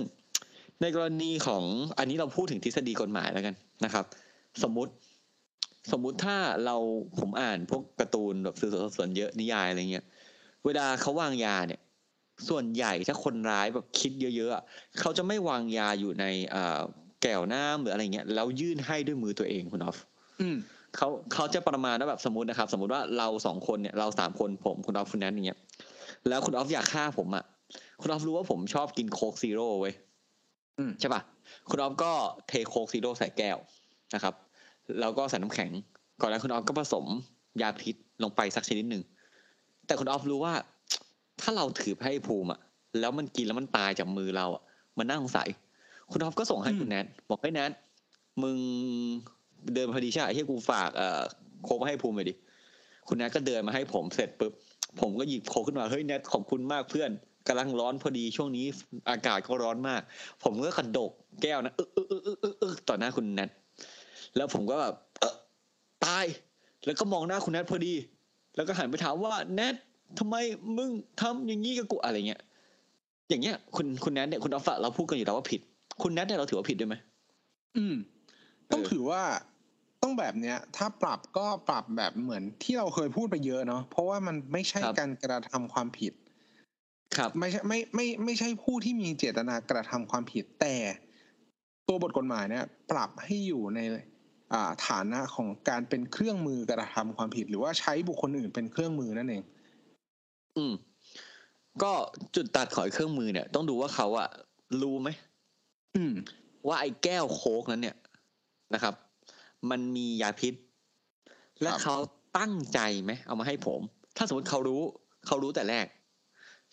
[0.83, 1.65] ในกรณีของ
[1.99, 4.05] อันนี้เราพูดถึงทฤษฎีกฎหมายแล้วกันนะครับ
[4.63, 4.93] สมมุติ
[5.93, 6.77] สมมุติถ้าเรา
[7.19, 10.05] ผมอ่านพวกการ์ตูนแบบสื่อสารสวนเยอะนิยายอะไรเงี้ย
[10.65, 11.81] เวลาเขาวางยาเนี่ย
[12.49, 14.63] ส่วนใหญ่ถ้าคนร้ายแบบคิดเยอะๆอะ
[15.01, 16.81] เขาจะไม่วางยาอยู่ในเอ่อ
[17.23, 19.99] แก้วน้ำหรืออะไรเงี้ยแล้วยื่นให้ด้วยมือตัวเองคุณออฟ
[20.41, 20.57] อืม
[20.97, 25.59] เขาเขาจะประมาณว่าแบบสมมตินะครับ สมมติว่าเราสองคนเนี่ยเราสามคนผมคุณออฟคุณแนทอย่างเงี้ย
[26.29, 27.45] แล้วคุณออฟอยากฆ่าผมอะ
[28.01, 29.95] คุณออฟรู้ว่าผมชอบกินโค้กซีโร่เว้ย
[30.79, 31.23] อืมใช่ป่ะ
[31.71, 32.13] คุณออฟก็
[32.49, 33.59] เทโค้กซีโร่ใส่แก้ว
[34.15, 34.35] นะครับ
[35.01, 35.71] แล้วก็ใส่น้ำแข็ง
[36.21, 37.05] ก่อนแล้วคุณออฟก็ผสม
[37.63, 39.03] ยาพิษลงไปสักชนิดหนึ่ง
[39.87, 40.55] แต่คุณออฟรู้ว่า
[41.41, 42.61] ถ้าเราถือไปให้ภูมิอะ
[43.01, 44.63] แล้วมันกินแล้วมันตายจากมือเราอะ
[44.99, 45.49] มันน่าสงสัย
[46.13, 47.73] คุณออฟก็ส่งให้คุณแนทบอกให้แนท
[48.43, 48.59] มึง
[49.75, 51.23] เดินพอดีใช่ไหมที่กูฝากเอ่อ
[51.65, 52.35] โค้กมาให้ภูมิไปดิ
[53.09, 54.53] คุณแนทก็เดินมาให้ผมเสร็จปุ๊บ
[55.01, 57.11] ผมก็หยิบโค้กขึ้นมาเฮ้ยแนทขอบคุณมากเพื่อน
[57.49, 58.67] กำลังร้อนพอดีช่วงนี้
[59.11, 60.03] อากาศก็ร้อนมาก
[60.45, 61.13] ผมก็กระดก
[61.43, 63.51] แก้วนะเออเออเออเออเออเออต่อหน้าคุณแนท
[64.37, 65.35] แล้วผมก็แบบเออ
[66.05, 66.25] ตาย
[66.85, 67.95] แล้วก็มองหน้าคุณแนทพอดี
[68.57, 69.75] แล้วก็หันไปถามว่าแนท
[70.19, 70.37] ทำไม
[70.77, 70.91] มึง
[71.21, 72.43] ทำอย่างนี้กับกูอะไรเงี้ย
[73.29, 75.61] อย่างเงี้ยคุณคุณแนทเนี่ยคุณอัฟฟะเราพูดกันอยู่แล้วว่าผิด
[76.03, 76.97] คุณแนทเนี่ยเราถือว่าผิดด้วยไหม
[77.77, 77.95] อืม
[78.73, 79.23] ต้องเออถือว่า
[80.03, 86.13] ต้องแบบเนี้ย ถ้าปรับก็ปรับแบบเหมือนที่เราเคยพูดไปเยอะเนาะเพราะว่ามันไม่ใช่การกระทำความผิด
[87.17, 90.77] ครับไม่ใช่ไม่ไม่ไม่ใช่ผู้ที่มีเจตนากระทำความผิดแต่
[91.89, 93.81] ตัวบทกฎหมายเนี่ย ปรับให้อยู่ใน
[94.53, 99.43] อ่าฐานะของการเป็นเครื่องมือกระทำความผิด หรือว่าใช้บุคคลอื่นเป็นเครื่องมือนั่นเอง
[100.57, 100.73] อืม
[101.83, 101.93] ก็
[102.35, 104.29] จุดตัดของไอ้เครื่องมือเนี่ย ต้องดูว่าเขาอะ
[104.83, 105.09] รู้ไหม
[105.97, 106.15] อืม
[106.67, 107.97] ว่าไอ้แก้วโค้กนั้นเนี่ย
[108.75, 108.95] นะครับ
[109.71, 110.55] มันมียาพิษ
[111.63, 111.97] และครับเขา
[112.39, 113.81] ตั้งใจไหมเอามาให้ผม
[114.17, 114.83] ถ้าสมมติเขารู้
[115.27, 115.87] เขารู้แต่แรก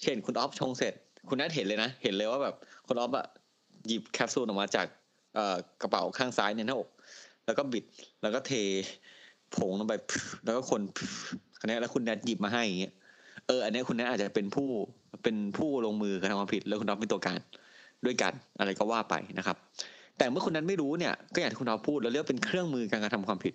[0.01, 0.93] เช่นคุณออฟชงเสร็จ
[1.29, 2.55] คุณนัทเห็นเลยนะ เห็นเลยว่าแบบ
[2.87, 3.25] คุณออฟอะ
[3.87, 4.87] หยิบแคปซูลออกมาจาก
[5.35, 6.89] เอ่อกระเป๋าข้างซ้ายในหน้าอก
[7.45, 7.83] แล้วก็บิด
[8.21, 8.51] แล้วก็เท
[9.55, 9.93] ผงลงไป
[10.45, 10.81] แล้วก็คน
[11.59, 12.93] คันนี้แล้วคุณแนทหยิบมาให้อย่างเงี้ย
[13.47, 14.67] เอออันนี้คุณแนทอาจจะเป็นผู้
[15.23, 17.39] เป็นผู้ลงมือกระทำความผิดแล้วคุณออฟเป็นตัวการ
[18.05, 19.57] ด้วยกันอะไรก็ว่าไปนะครับ
[20.17, 23.53] แต่เมื่อคุณนั้นไม่รู้เนี่ยก็อย่างที่คุณออฟพูดเราเรียกเป็นเครื่องมือการกระทำความผิด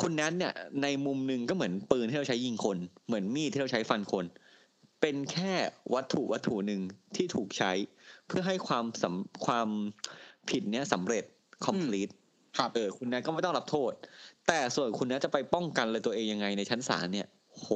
[0.00, 4.24] คุณนั้นเนี่ยในมุมหนึ่งก็เหมือนปืนที่เราใช้ยิงคน เหมือนมีดที่เราใช้ฟันคน
[5.02, 5.52] เป็นแค่
[5.94, 6.80] วัตถุวัตถุหนึ่ง
[7.16, 7.72] ที่ถูกใช้
[8.26, 9.68] เพื่อให้ความสำความ
[10.50, 11.24] ผิดเนี้ยสำเร็จ
[11.66, 12.12] complete
[12.58, 13.92] ครับเออคุณแนทก็ไม่ต้องรับโทษ
[14.46, 17.66] แต่ส่วนคุณแนทจะไปป้องกันเลยตัวเองยังไงในชั้นศาลเนี่ย โห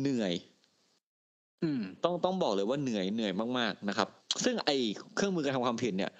[0.00, 0.34] เหนื่อย
[1.62, 4.08] อืมต้องต้องบอกเลยว่าเหนื่อยเหนื่อยมากๆนะครับ
[4.44, 4.70] ซึ่งไอ
[5.14, 6.10] เครื่องมือการทำความผิดเนี่ย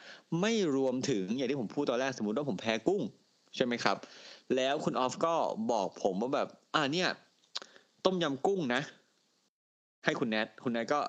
[0.40, 3.02] ไม่รวมถึงอย่างที่ผมพูดตอนแรกสมมติว่าผมแพ้กุ้ง
[3.56, 3.96] ใช่ไหมครับ
[4.56, 5.34] แล้วคุณออฟก็
[5.72, 7.08] บอกผมว่าแบบ อ่าเนี่ย
[8.04, 8.82] ต้มยำกุ้งนะ
[10.04, 11.00] ให้คุณแนทคุณแนทก็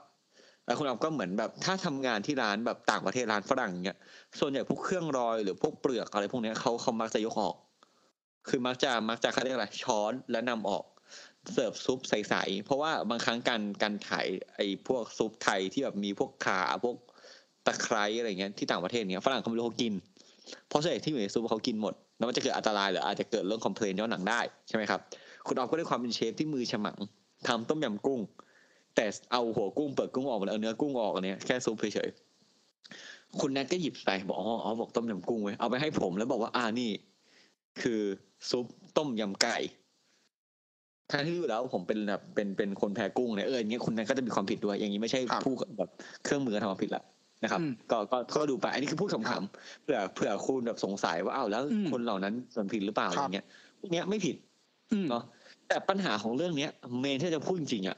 [0.66, 3.98] แล้วคุณออฟก็เหมือนแบบถ้าทำงานที่ร้านแบบต่างประเทศร้านฝรั่งเนี่ย
[4.40, 7.56] ส่วนใหญ่พวกเครื่องรอยหรือพวกเปลือกอะไรพวกเนี้ยเขาเขามักจะยกออก
[8.50, 10.84] คือมักจะมักจะเขาเรียกอะไรช้อนและนำออก
[11.52, 16.96] เสิร์ฟซุปใสๆเพราะว่าบางครั้งการการขายไอ้พวกซุปไทยที่แบบมีพวกขาพวก
[17.66, 19.94] ตะไคร้อะไรเงี้ยที่ต่างประเทศเนี้ยฝรั่งเขาไม่รู้เขากิน
[20.68, 25.00] เพราะส่วนใหญ่ที่อยู่ในซุปเขากินหมดแล้วมันจะเกิดอันตรายหรืออาจจะเกิดเรื่องคอมเพลนย้อนหลังได้ใช่ไหมครับ
[25.48, 26.98] คุณออฟก็ด้วยความเป็นเชฟที่มือฉมัง
[27.48, 28.20] ทำต้มยำกุ้ง
[28.96, 36.92] แต่เอาหัวกุ้งเปิดกุ้งออกมาแล้วเอาเนื้อกุ้งออกอันเนี้ยแค่ซุปเฉยๆคุณแนทก็หยิบไปบอกอ๋ออ๋อบอกต้มยำกุ้งไว้ยเอาไปให้ผมแล้วบอกว่าอ่านี่
[37.82, 38.02] คือ
[38.50, 38.66] ซุป
[38.98, 39.58] ต้มยำไก่
[41.12, 45.90] ทั้งที่อยู่แล้วผมเป็นแบบเป็นเป็นคนแพ้กุ้งเนี่ยเอออย่างเงี้ยคุณนั้นก็จะมีความผิดด้วย อย่างนี้ไม่ใช่ครับผู้แบบ
[46.24, 47.04] เครื่องมือทำความผิดละ
[47.44, 53.46] นะครับอืมก็ก็ก็ดูไป อันนี้คือพูดขำๆเผื่อเผื่อคุณแบบสงสัยว่าอ้าวแล้วอืมคนเหล่านั้นส่วนผิดหรือเปล่าคอรับย่างเงี้ย
[53.80, 54.36] พวกเนี้ยไม่ผิด
[54.92, 55.24] อืมเนาะ
[55.68, 57.98] แต่ปัญหาของเรื่องเนี้ย เมนที่จะพูดจริงๆอะ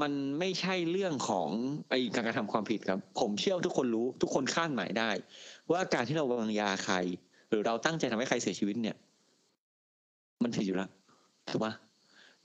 [0.00, 1.48] มันไม่ใช่เรื่องของ
[1.90, 5.10] ไอการกระทำความผิดครับ ผมเชื่อทุกคนรู้ทุกคนคาดหมายได้
[5.72, 6.96] ว่าการที่เราวางยาใคร
[7.48, 8.96] หรือเราตั้งใจทำให้ใครเสียชีวิตเนี่ย
[10.42, 10.90] มันผิดอยู่แล้ว
[11.50, 11.72] ถูกปะ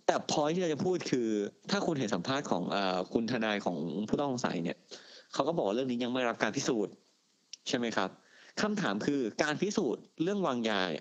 [0.06, 1.27] แต่พอยที่เราจะพูดคือ
[1.71, 3.77] ถ้าคุณเห็นสัมภาษณ์ของอ่อคุณทนายของ
[4.08, 4.77] ผู้ต้องสงสัยเนี่ย
[5.34, 6.93] เขาก็บอกเรื่องนี้ยังไม่รับการพิสูจน์
[7.67, 8.10] ใช่ไหมครับ
[8.62, 10.91] คำถามคือการพิสูจน์เรื่องวางยาย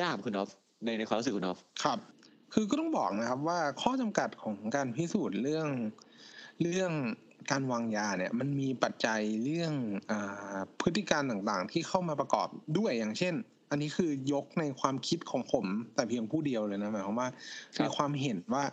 [0.00, 0.50] ยากคุณออฟ
[0.84, 1.98] ในในความรู้สึกคุณออฟครับ
[2.52, 5.68] คือก็ต้องบอกนะครับว่าข้อจำกัดของการพิสูจน์เรื่อง
[6.62, 6.92] เรื่อง
[7.50, 9.72] การวางยาเนี่ยมันมีปัจจัยเรื่อง
[10.10, 13.34] อาพฤติการต่างๆ ที่เข้ามาประกอบด้วยอย่างเช่น
[13.70, 17.28] อันนี้คือยกในความคิดของผม แต่เพียงผู้เดียวเลยนะหมายความว่า
[17.76, 18.64] ครับในความเห็นว่า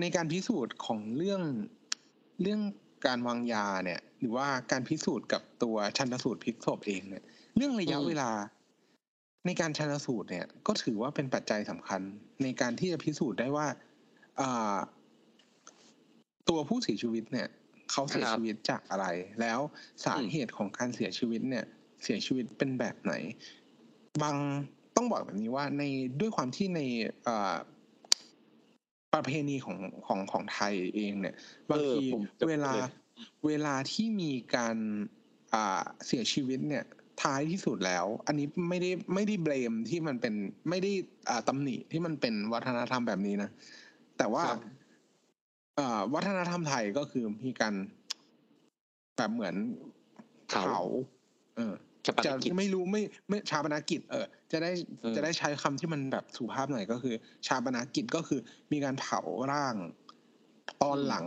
[0.00, 1.42] ในการพิสูจน์ของเรื่อง
[2.42, 2.60] เรื่อง
[3.06, 7.24] การวางยาเนี่ย หรือว่าการพิสูจน์กับตัวชันสูตรพลิกศพเองเนี่ย
[7.56, 8.30] เรื่องระยะอืมเวลา
[9.46, 12.00] ในการชันสูตรเนี่ยก็ถือว่าเป็นปัจจัยสำคัญ
[12.42, 13.66] ในการที่จะพิสูจน์ได้ว่า
[14.40, 14.78] อ่า
[16.48, 17.48] ตัวผู้เสียชีวิตเนี่ย
[17.90, 19.06] เขาเสียครับชีวิตจากอะไร
[19.40, 19.60] แล้ว
[20.04, 21.64] สาอืมเหตุของการเสียชีวิตเนี่ย
[22.02, 23.12] เสียชีวิตเป็นแบบไหน
[24.22, 24.36] บาง
[24.96, 25.82] ต้องบอกแบบนี้ว่าใน
[26.20, 26.80] ด้วยความที่ใน
[27.26, 27.56] อ่า
[29.14, 31.34] ประเพณีของของของไทยเองเนี่ย
[31.70, 32.84] บางทีเออผมจะเวลาพูดเลย
[33.46, 34.76] เวลาที่มีการ
[35.54, 36.84] อ่าเสียชีวิตเนี่ย
[37.22, 40.34] ท้ายที่สุดแล้ว อันนี้ไม่ได้ไม่ได้เบลมที่มันเป็น
[40.68, 40.92] ไม่ได้
[41.28, 43.50] อ่าตำหนิที่มันเป็นวัฒนธรรมแบบนี้นะ
[44.18, 44.60] แต่ว่าครับ
[45.78, 47.74] อ่าวัฒนธรรมไทยก็คือมีการ
[49.16, 49.54] แบบเหมือน
[50.48, 50.82] เผาเผา
[51.56, 57.14] เออชาปนจะกิจไม่รู้ไม่ไม่ชาปนกิจ เออ จะได้เออจะได้ใช้คำที่มันแบบสุภาพหน่อยก็คือ
[57.46, 58.40] ชาปนกิจก็คือ
[58.72, 59.20] มีการเผา
[59.52, 59.76] ร่าง
[60.82, 61.24] ตอนหลัง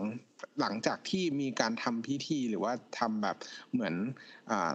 [0.62, 3.38] หลังจากที่มีการทำพิธีหรือว่าทำแบบ
[3.72, 3.94] เหมือน
[4.50, 4.72] อ่า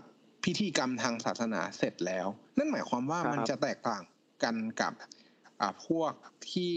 [0.48, 2.26] พิธีกรรมทางศาสนาเสร็จแล้ว
[2.58, 4.02] นั่นหมายความว่าครับมันจะแตกต่าง
[4.42, 4.92] กันกับ
[5.60, 6.12] อ่าพวก
[6.52, 6.72] ที่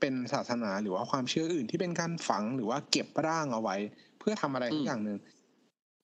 [0.00, 3.76] เป็นศาสนาหรือว่าความเชื่ออื่นที่เป็นการฝังหรือว่าเก็บร่างเอาไว้
[4.18, 5.18] เพื่อทำอะไรสักอย่างหนึ่ง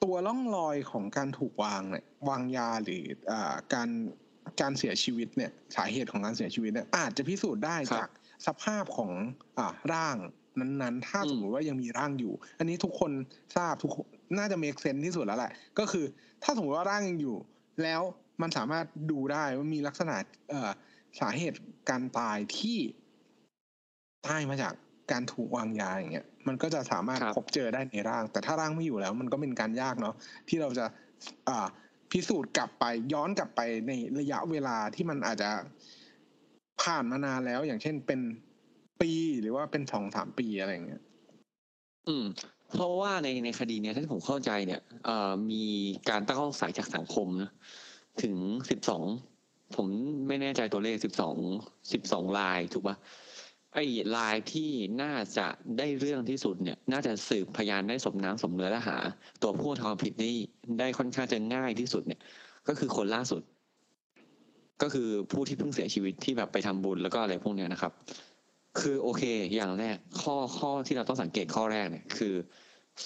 [0.05, 3.89] ตัวร่องรอยของการถูกวางเนี่ยวางยาหรืออ่าการ
[4.61, 8.09] การเสียชีวิตเนี่ยสาเหตุของการเสียชีวิตเนี่ยอาจจะพิสูจน์ได้ครับจาก
[8.47, 9.13] สภาพของ
[9.59, 10.17] อ่าร่าง
[10.61, 13.13] นั้นๆ ถ้าอืมสมมติว่ายังมีร่างอยู่ อันนี้ทุกคน
[13.57, 13.97] ทราบทุกค
[14.35, 16.05] นน่าจะ make sense ที่สุดแล้วแหละ ก็คือ
[16.43, 17.37] ถ้าสมมติว่าร่างยังอยู่
[17.83, 18.03] แล้ว
[18.43, 20.17] มันสามารถดูได้ว่ามีลักษณะ
[20.51, 20.71] เอ่อ
[21.21, 21.59] สาเหตุ
[21.91, 22.79] การตายที่
[24.27, 24.75] ตายมาจาก
[25.13, 30.15] การถูกวางยาอย่างเงี้ยมันก็จะสามารถครับพบเจอได้ในร่าง แต่ถ้าร่างไม่อยู่แล้ว มันก็เป็นการยากเนาะ
[30.49, 30.87] ที่เราจะ
[31.49, 31.67] อ่า
[32.11, 35.51] พิสูจน์กลับไปย้อนกลับไปในระยะเวลาที่มันอาจจะ
[36.83, 38.21] ผ่านมานานแล้ว อย่างเช่นเป็น
[39.01, 41.03] ปีหรือว่าเป็นสองสามปีอะไรอย่างเงี้ย
[42.09, 42.25] อืม
[42.75, 45.65] เพราะว่าในในคดีเนี้ยถ้าที่ผมเข้าใจเนี่ยเออมี
[46.11, 47.51] การตั้งข้อสงสัยจากสังคมนะ
[48.23, 48.35] ถึง
[48.71, 49.05] สิบสอง
[49.77, 49.87] ผม
[50.29, 51.37] ไม่แน่ใจตัวเลขสิบสอง
[51.93, 52.97] สิบสองลายถูกปะ
[53.75, 53.85] ไอ้
[54.17, 54.71] ลายที่
[55.03, 55.47] น่าจะ
[55.79, 58.99] ได้เรื่องที่สุดเนี่ย น่าจะสืบพยานได้สมน้ำสมเนื้อและหา
[59.43, 60.35] ตัวผู้ทำผิดนี่
[60.79, 62.21] ได้ค่อนข้างจะง่ายที่สุดเนี่ย
[62.69, 63.43] ก็คือคนล่าสุด
[64.83, 67.93] ก็คือผู้ที่เพิ่งเสียชีวิตที่แบบไปทำบุญแล้วก็อะไรพวกเนี้ยนะครับ
[68.81, 69.23] คือโอเค
[69.55, 72.35] อย่างแรก ข้อข้อที่เราต้องสังเกตข้อแรกเนี่ย คือ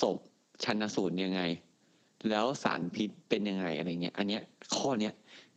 [0.01, 0.17] ศพ
[0.65, 1.41] ชันสูตรยังไง
[2.31, 4.43] แล้วสารพิษเป็นยังไงอะไรเงี้ย อันเนี้ย
[4.77, 5.13] ข้อเนี้ย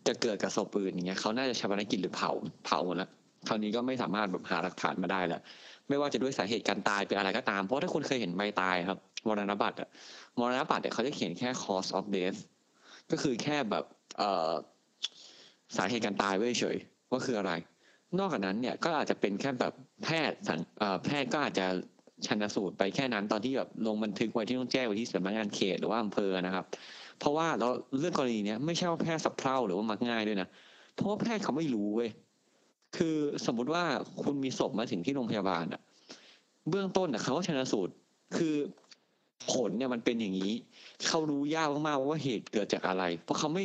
[0.07, 2.31] จะเกิดกับศพอื่นอย่างเงี้ยเขาน่าจะชาปนกิจหรือเผา
[2.65, 3.09] เผาหมดแล้ว
[3.47, 5.41] คราวนี้ก็ไม่สามารถแบบหาหลักฐานมาได้แล้ว
[5.89, 9.89] ไม่ว่าจะด้วยสาเหตุการตายเป็นอะไรก็ตาม เพราะถ้าคุณเคยเห็นใบตายครับมรณบัตรอะ
[10.39, 12.39] มรณบัตรเนี่ยเขาจะเขียนแค่ cause of death
[13.11, 13.83] ก็คือแค่แบบ
[14.17, 14.51] เอ่อ
[15.77, 16.77] สาเหตุการตายไว้เฉย
[17.11, 17.51] ว่าคืออะไร
[18.19, 20.59] นอกจากนั้นเนี่ยก็อาจจะเป็นแค่แบบแพทย์สัง
[21.05, 21.65] แพทย์ก็อาจจะ
[22.25, 26.65] ชันสูตรไปแค่นั้นตอนที่แบบลงบันทึกไว้ที่ต้องแจ้งไว้ที่สำนักงานเขตหรือว่าอำเภอนะครับ
[27.19, 27.67] เพราะว่าเรา
[27.99, 30.47] เรื่องกรณีเนี้ยไม่ใช่ว่าแพทย์สับเพร่าหรือว่ามักง่ายด้วยนะ
[30.95, 32.09] เพราะว่าแพทย์เขาไม่รู้เว้ย
[32.97, 33.15] คือ
[33.45, 33.83] สมมุติว่า
[34.21, 35.81] คุณมีศพมาถึงที่โรงพยาบาลอะ
[36.69, 37.93] เบื้องต้นอะเขาชันสูตร
[38.37, 38.55] คือ
[39.51, 40.53] ผลเนี่ยมันเป็นอย่างนี้
[41.07, 43.63] เขารู้ยากมากๆว่าเหตุเกิดจากอะไร เพราะเขาไม่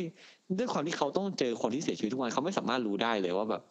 [0.57, 3.61] ด้วยความที่เขาต้องเจอคนที่เสียชีวิตทุกวันเขาไม่สามารถรู้ได้เลยว่าแบบ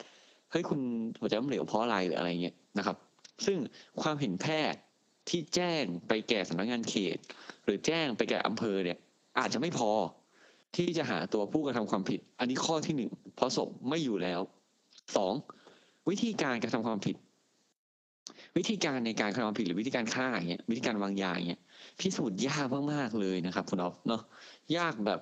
[0.50, 0.80] เฮ้ยคุณ
[1.20, 2.96] หัวใจล้มเหลวเพราะอะไรหรืออะไรเงี้ยนะครับ
[3.46, 3.58] ซึ่ง
[4.02, 4.80] ความเห็นแพทย์
[5.28, 7.18] ที่แจ้งไปแก่สำนักงานเขต
[7.64, 8.98] หรือแจ้งไปแก่อำเภอเนี่ย
[9.38, 9.90] อาจจะไม่พอ
[10.76, 14.40] ที่จะหาตัวผู้กระทำความผิด อันนี้ข้อที่หนึ่งเพราะศพไม่อยู่แล้ว
[15.16, 15.32] สอง
[16.08, 17.16] วิธีการกระทำความผิด
[18.56, 21.60] วิธีการในการกระทำความผิดหรือวิธีการฆ่าอย่างเงี้ยวิธีการวางยาอย่างเงี้ย
[22.00, 24.22] พิสูจน์ยากมากๆเลยนะครับคุณอ๊อฟเนาะ
[24.76, 25.20] ยากแบบ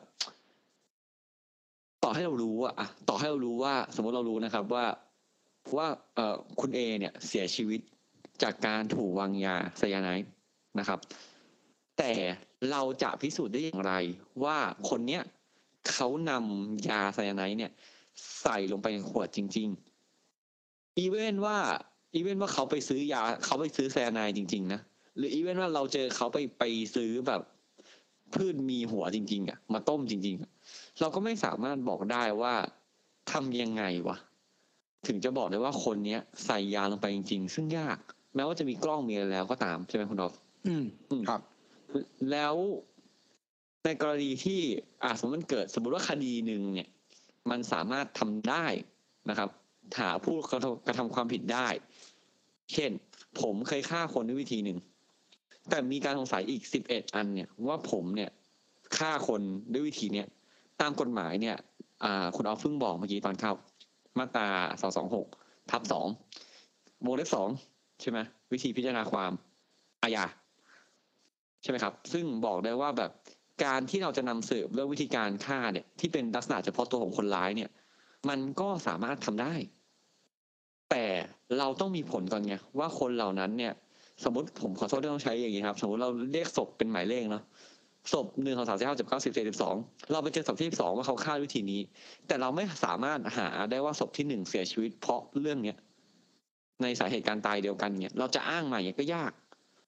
[2.04, 2.74] ต่อให้เรารู้อะ
[3.08, 4.84] ต่อให้เรารู้ว่า สมมติเรารู้นะครับว่า
[5.76, 7.80] ว่าเอ่อคุณเอเนี่ยเสียชีวิต
[8.42, 10.28] จากการถูกวางยาไซยาไนด์
[10.78, 10.98] นะครับ
[11.98, 12.12] แต่
[12.70, 13.92] เราจะพิสูจน์ได้อย่างไร
[14.44, 15.22] ว่าคนเนี้ย
[15.92, 17.72] เขานำยาไซยาไนด์เนี่ย
[18.42, 21.58] ใส่ลงไปในขวดจริง ๆ อีเวนว่า
[22.14, 24.80] อีเวนว่าเขาไปซื้อยาเขาไปซื้อไซยาไนด์จริง ๆ นะ
[25.16, 27.42] หรืออีเวนว่าเราเจอเขาไปไปซื้อแบบ
[28.34, 30.36] พืชมีหัวจริง ๆอะมาต้มจริง
[30.68, 32.54] ๆ เราก็ไม่สามารถบอกได้ว่า
[33.32, 34.16] ทำยังไงวะ
[35.08, 37.98] ถึงจะบอกได้ว่าคนเนี้ยใส่ยาลงไปจริง ๆ ซึ่งยาก
[38.34, 40.34] แม้ว่าจะมีกล้องมีอะไรแล้วก็ตามใช่ไหมคุณดอฟ
[40.66, 41.40] อืมอืมครับ
[42.30, 42.54] แล้ว
[43.84, 44.60] ในกรณีที่
[45.02, 46.88] อ่าสมมติมันเกิด สมมติว่าคดีหนึ่งเนี่ย
[47.50, 48.66] มันสามารถทำได้
[49.30, 49.50] นะครับ
[50.00, 51.68] หาผู้กระทำกระทำความผิดได้
[52.72, 52.90] เช่น
[53.40, 54.78] ผมเคยฆ่าคนด้วยวิธีหนึ่ง
[55.68, 58.30] แต่มีการสงสัยอีกสิบเอ็ดอันเนี่ยว่าผมเนี่ย
[58.98, 59.40] ฆ่าคน
[59.72, 60.26] ด้วยวิธีเนี้ย
[60.80, 61.56] ตามกฎหมายเนี่ย
[62.04, 63.52] อ่า คุณออฟเพิ่งบอกเมื่อกี้ตอนเข้า
[64.18, 64.48] มาตรา
[64.80, 65.26] สองสองหก
[65.70, 66.06] ทับสอง
[67.06, 67.48] วงเล็บสอง
[68.00, 68.18] ใช่ไหม
[68.52, 69.32] วิธีพิจารณาความ
[70.02, 70.24] อาญา
[71.62, 73.10] ใช่ไหมครับ ซึ่งบอกได้ว่าแบบ
[73.64, 77.70] การที่เราจะนำสืบเรื่องวิธีการฆ่าเนี่ย ที่เป็นลักษณะเฉพาะตัวของคนร้ายเนี่ย
[78.28, 79.54] มันก็สามารถทำได้
[80.90, 81.04] แต่
[81.58, 83.72] เราต้องมีผลก่อนไงว่าคนเหล่านั้นเนี่ย
[84.24, 87.42] สมมติผมขอโทษที่ต้องใช้อย่างนี้ครับ สมมติเราเรียกศพเป็นหมายเลขเนาะ
[88.12, 89.74] ศพหนึ่งสองสามสี่ห้าสิบเก้าสิบสิบสอง
[90.12, 91.80] เราไปเจอศพที่สองว่าเขาฆ่าวิธีนี้
[92.26, 95.76] แต่เราไม่สามารถหาได้ว่าศพที่หนึ่งเสียชีวิต เพราะเรื่องเนี้ย
[96.82, 99.32] ในสาเหตุการตายเดียวกันเนี่ย เราจะอ้างมาอย่างก็ยาก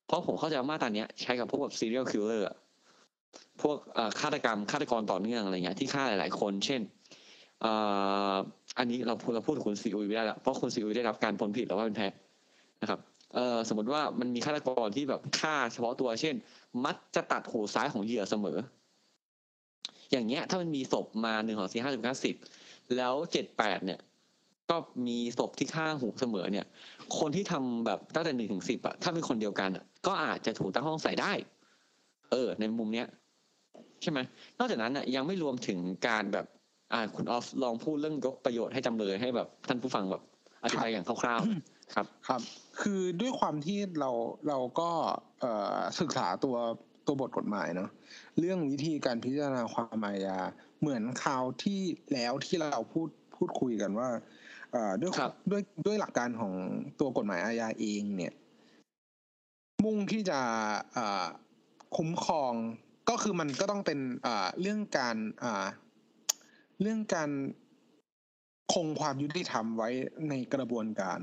[0.07, 2.43] เพราะผมเข้าใจว่ามาตราเนี้ยใช้กับพวกแบบ serial killer
[3.63, 3.77] พวก
[4.21, 6.81] ฆาตกรรมฆาตกรต่อเนื่องอะไรเงี้ยที่ฆ่าหลายๆ คน เช่น
[7.65, 7.67] อ
[8.79, 12.09] อันนี้เราเราพูดถึงคุณซีอุยไม่ได้ล้วเพราะคุณซีอุยได้รับการพ้นผิดแล้วว่าเป็นแพ้
[12.83, 13.01] นะครับ
[13.35, 16.35] เอสมมติว่ามันมีฆาตกรที่แบบฆ่าเฉพาะตัว เช่น
[16.85, 18.59] มัดจะตัดหูซ้ายของเหยื่อเสมอ
[20.11, 22.35] อย่างเงี้ย ถ้ามันมีศพมาหนึ่งของสี่ห้าสิบห้าสิบ
[22.97, 24.01] แล้วเจ็ดแปดเนี่ย
[24.71, 26.67] ก็มีศพที่ฆ่าหูเสมอเนี่ย
[27.19, 31.33] คนที่ทำแบบตั้งแต่หนึ่งถึงสิบอะถ้าเป็นคนเดียวกันอะก็อาจจะถูกตั้งห้องใส่ได้
[32.31, 33.07] เออ ในมุมเนี้ย
[34.03, 34.19] ใช่ไหม
[34.59, 35.79] นอกจากนั้นอะยังไม่รวมถึง
[36.09, 36.47] การแบบ
[36.93, 40.23] อ่าคุณออฟลองพูดเรื่องยกประโยชน์ให้จำเลยให้แบบท่านผู้ฟังแบบ
[40.65, 42.41] อธิบายอย่างคร่าวๆ ครับครับ
[42.81, 44.11] คือด้วยความที่เรา
[44.49, 44.91] เราก็
[45.41, 46.57] เอ่อศึกษาตัว
[47.07, 47.91] ตัวบทกฎหมายเนาะ
[48.39, 50.39] เรื่องวิธีการพิจารณาความอาญา
[50.81, 51.81] เหมือนคราวที่
[52.13, 54.09] แล้วที่เราพูดพูดคุยกันว่า
[54.73, 56.53] เอ่อด้วยครับด้วยด้วยหลักการของ
[57.01, 58.33] ตัวกฎหมายอาญาเองเนี่ย
[59.85, 60.41] มุ่งที่จะ
[60.93, 61.27] เอ่อ
[61.97, 62.53] คุ้มครอง
[63.11, 65.67] ก็คือมันก็ต้องเป็นเอ่อเรื่องการเอ่อ
[66.81, 67.31] เรื่องการ
[68.73, 69.91] คงความยุติธรรมไว้
[70.29, 71.19] ในกระบวนการ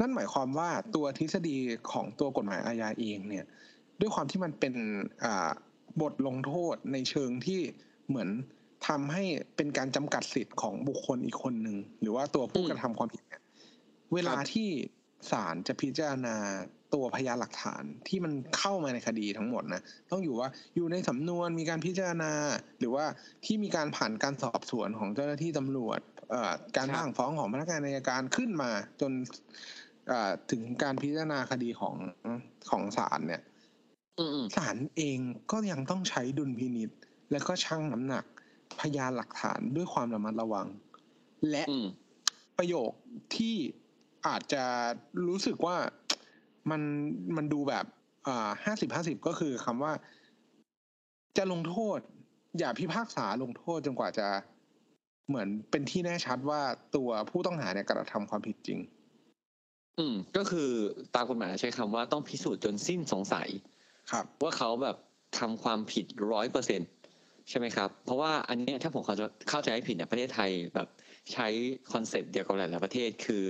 [0.00, 1.56] นั่นหมายความว่าตัวทฤษฎี
[1.92, 3.44] ของตัวกฎหมายอาญาเองเนี่ย
[4.00, 4.74] ด้วยความที่มันเป็น
[6.02, 7.60] บทลงโทษในเชิงที่
[8.08, 8.28] เหมือน
[8.88, 9.24] ทำให้
[9.56, 13.42] เป็นการจำกัดสิทธิ์ของบุคคลอีกคนหนึ่งหรือว่าตัวผู้กระทำความผิดเนี่ย
[14.14, 14.68] เวลาที่
[15.30, 16.36] ศาลจะพิจารณา
[16.94, 22.32] ตัวพยานหลักฐานที่มันเข้ามาในคดีทั้งหมดนะต้องอยู่ว่าอยู่ในสำนวนมีการพิจารณา
[22.78, 23.04] หรือว่า
[23.44, 26.00] ที่มีการผ่านการสอบสวนของเจ้าหน้าที่ตำรวจ
[26.76, 29.12] การรับสั่งฟ้องของพนักงานอัยการขึ้นมาจน
[30.50, 31.94] ถึงการพิจารณาคดีของ
[32.70, 33.42] ของศาลเนี่ย
[34.18, 35.18] อืมอืมศาลเอง
[35.52, 36.90] ก็ยังต้องใช้ดุลพินิษ
[37.30, 38.24] และก็ชั่งน้ำหนัก
[38.80, 40.66] พยานหลักฐานด้วยความระมัดระวัง
[41.50, 41.86] และอืม
[42.58, 42.90] ประโยค
[43.36, 43.56] ที่
[44.26, 44.64] อาจจะ
[45.28, 45.76] รู้สึกว่า
[46.70, 46.82] มัน
[47.36, 47.86] มันดูแบบ
[48.26, 49.92] อ่าห้าสิบห้าสิบก็คือคำว่า
[51.36, 51.98] จะลงโทษ
[52.58, 54.28] อย่าพิพากษาลงโทษจนกว่าจะ
[55.28, 56.60] เหมือนเป็นที่แน่ชัดว่า
[56.96, 58.78] ตัวผู้ต้องหาเนี่ยกระทำความผิดจริง
[59.98, 60.70] อืม ก็คือ
[61.14, 63.48] ตามกฎหมายใช้คำว่าต้องพิสูจน์จนสิ้นสงสัย
[64.10, 64.96] ครับ ว่าเขาแบบ
[65.38, 66.80] ทำความผิดร้อยเปอร์เซ็นต์
[67.48, 70.88] ใช่ไหมครับ เพราะว่าอันเนี้ยถ้าผมเข้าใจเข้าใจไม่ผิดเนี่ยประเทศไทยแบบ
[71.32, 71.46] ใช้
[71.92, 73.44] concept เดียวกับหลายๆประเทศคือ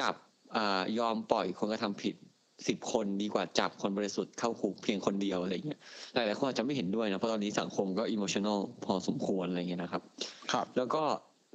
[0.00, 0.14] จับ
[0.56, 2.14] อ่ายอมปล่อยคนกระทำผิด
[2.68, 5.78] สิบคนดีกว่าจับคนบริสุทธิ์เข้าคุกเพียงคนเดียวอะไรเงี้ย
[6.14, 10.02] หลายๆคนอาจจะไม่เห็นด้วยนะเพราะตอนนี้สังคมก็อิโมชัน a ลพอสมควรอะไรเงี้ยนะครับ
[10.52, 11.02] ครับ แล้วก็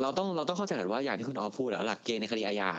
[0.02, 2.70] เราต้องเราต้องเข้าใจก่อนว่าอย่างที่คุณออฟพูดอะหลักเกณฑ์ในคดีอาญา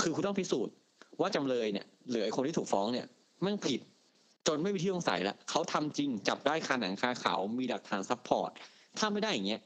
[0.00, 0.74] คือคุณต้องพิสูจน์
[1.20, 3.06] ว่าจำเลยเนี่ยหรือไอ้คนที่ถูกฟ้องเนี่ย
[3.42, 3.80] แม่งผิด
[4.46, 8.50] จนไม่มีที่สงสัยแล้วเขาทำจริงจับได้คาหนังคาเขามีหลักฐาน support
[8.98, 9.60] ถ้าไม่ได้อย่างเงี้ย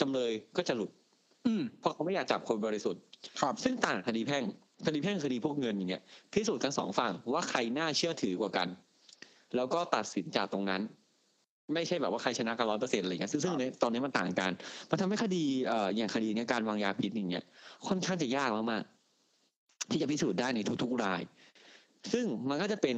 [0.00, 0.90] จำเลยก็จะหลุด
[1.46, 3.02] อืมเพราะเขาไม่อยากจับคนบริสุทธิ์
[3.40, 4.44] ครับซึ่งต่างกับคดีแพ่ง
[4.86, 8.68] คดีแพ่งคดีพวกเงินอย่างเงี้ยพิสูจน์กันสองฝั่งว่าใครน่าเชื่อถือกว่ากัน
[9.56, 10.82] แล้วก็ตัดสินจากตรงนั้น
[11.74, 14.50] ไม่ใช่แบบว่าใครชนะกันร้อยเปอร์เซ็นต์อะไรเงี้ยซึ่งซึ่งในตอนนี้มันต่างกัน
[14.90, 17.44] มันทำให้คดีเอ่ออย่างคดีเนี้ยการวางยาพิษอย่างเงี้ย
[17.86, 18.97] ค่อนข้างจะยากมากๆ
[19.90, 21.22] ที่จะพิสูจน์ได้ในทุกๆราย
[22.12, 22.96] ซึ่งมันก็จะเป็น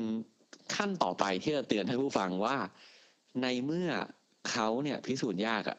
[0.76, 2.56] ขั้นต่อไปที่จะเตือนท่านผู้ฟังว่า
[3.42, 3.90] ในเมื่อ
[4.50, 5.78] เขาเนี่ยพิสูจน์ยากอะ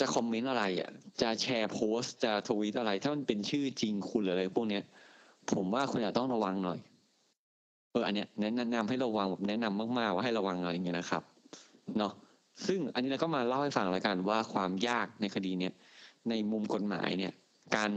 [0.00, 0.90] จะคอมเมนต์อะไรอะ
[1.22, 4.84] จะแชร์โพสต์จะทวีตอะไร ถ้ามันเป็นชื่อจริงคุณหรืออะไรพวกเนี้ย
[5.52, 6.78] ผมว่าคุณอาจต้องระวังหน่อย
[7.92, 11.22] เอออันเนี้ยแนะนำให้ระวังแบบแนะนำมากๆว่าให้ระวังอะไรอย่างเงี้ยนะครับ
[11.98, 12.12] เนาะ
[12.66, 15.72] ซึ่งอันนี้เราก็มาเล่าให้ฟังแล้วกันว่าความยากในคดีเนี้ย
[16.28, 17.32] ในมุมกฎหมายเนี่ย
[17.76, 17.90] การ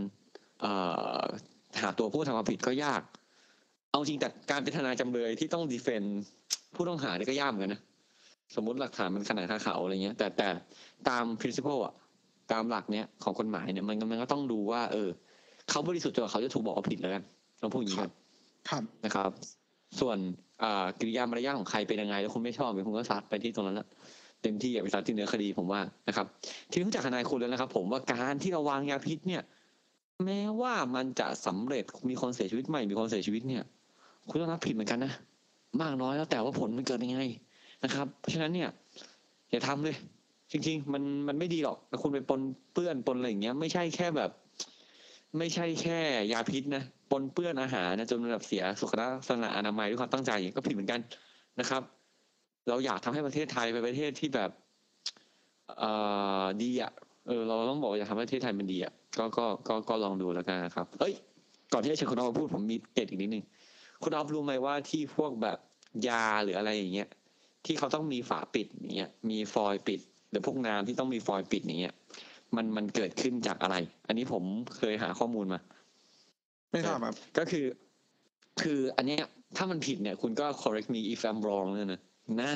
[0.62, 0.74] เอ่
[1.20, 1.24] อ
[1.82, 3.02] หาตัวผู้ทำความผิดก็ยาก
[3.90, 6.22] เอาจริงแต่การเป็นทนายจำเลยที่ต้องดีเฟนต์
[6.76, 7.82] ผู้ต้องหาเนี่ยก็ยากเหมือนกันนะ
[8.56, 10.48] สมมติหลักฐานมันขนาดคาเขาอะไรเงี้ย แต่แต่
[11.10, 11.94] ตาม principle อะ
[12.52, 15.10] ตามหลักเนี้ยของกฎหมายเนี่ยมันก็มันก็ต้องดูว่า เออ
[15.70, 17.24] เขาบริสุทธิ์จนกว่าเขาจะถูกบอกว่าผิดแล้วกัน
[17.60, 18.12] เราพูดอย่างนี้กัน
[18.70, 19.30] ครับนะครับ
[20.00, 20.18] ส่วน
[20.64, 23.88] อ่ากิริยามารยาทของใครเป็นยังไง แล้วคุณไม่ชอบคุณก็ซัดไปที่ตรงนั้นละ
[24.42, 26.26] เต็มที่อย่าไปซัดที่เนื้อคดีผมว่านะครับ
[26.72, 29.42] ทีนี้รู้จักทนายคุณแล้วนะครับ ผมว่าการที่เราวางยาพิษเนี่ย
[30.26, 33.64] แม้ว่ามันจะสำเร็จมีคนเสียชีวิตใหม่มีคนเสียชีวิตเนี่ย
[34.30, 35.14] คุณต้องรับผิดเหมือนกันนะ
[35.82, 37.22] มากน้อยแล้วแต่ว่าผลมันเกิดยังไง
[37.84, 38.70] นะครับ เพราะฉะนั้นเนี่ย
[39.52, 39.96] อย่าทำเลย
[40.52, 42.42] จริง ๆ มันมันไม่ดีหรอกคุณไปปน
[42.74, 44.32] เปื้อนปนอะไรอย่างเงี้ย ไม่ใช่แค่แบบ
[45.38, 46.00] ไม่ใช่แค่
[46.32, 51.00] ยาพิษนะปนเปื้อนอาหารนะจนแบบเสียสุขลักษณะอนามัยด้วยความตั้งใจก็ผิดเหมือนกัน
[51.60, 51.82] นะครับ
[52.70, 54.52] เราอยากทำให้ประเทศไทยเป็นประเทศที่แบบ
[55.78, 55.92] เอ่
[56.44, 56.92] อดีอะ
[57.28, 61.14] เออเราต้องบอกอยากทำให้ประเทศไทยมันดีอะ ก็ก็ก็ก็ลองดูแล้วกันนะครับ เอ้ย
[61.74, 63.44] ก่อนที่จะเชิญคุณออฟมาพูดผมมีเกร็ดอีกนิดนึง
[64.04, 65.58] คุณออฟรู้ไหมว่าที่พวกแบบ
[66.08, 67.10] ยาหรืออะไรอย่างเงี้ย
[67.66, 71.94] ที่เขาต้องมีฝาปิดอย่างเงี้ยมีฟอยล์ปิดหรือพวกน้ำที่ต้องมีฟอยล์ปิดอย่างเงี้ย
[72.56, 73.76] มันมันเกิดขึ้นจากอะไร
[74.08, 74.44] อันนี้ผม
[74.78, 75.60] เคยหาข้อมูลมา
[76.72, 77.66] ไม่ทราบครับ ก็คือ
[78.62, 79.22] คืออันเนี้ย
[79.58, 82.02] ถ้ามันผิดเนี่ย คุณก็ correct me if I'm wrong เนี่ยนะ
[82.42, 82.52] นะ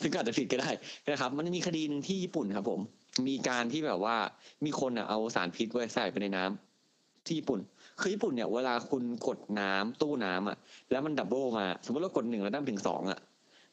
[0.00, 0.70] ซึ่งก็อาจจะผิดก็ได้
[1.10, 2.80] นะครับ มันมีคดีหนึ่งที่ญี่ปุ่นครับผม
[3.28, 4.16] มีการที่แบบว่า
[4.64, 7.60] มีคนอะเอาสารพิษไว้ใส่ไปในน้ำที่ญี่ปุ่น
[8.00, 10.56] คือญี่ปุ่นเนี่ยเวลาคุณกดน้ำตู้น้ำอะ
[10.90, 13.20] แล้วมันดับเบิลมา สมมติเรากดหนึ่งแล้วได้ถึงสองอะ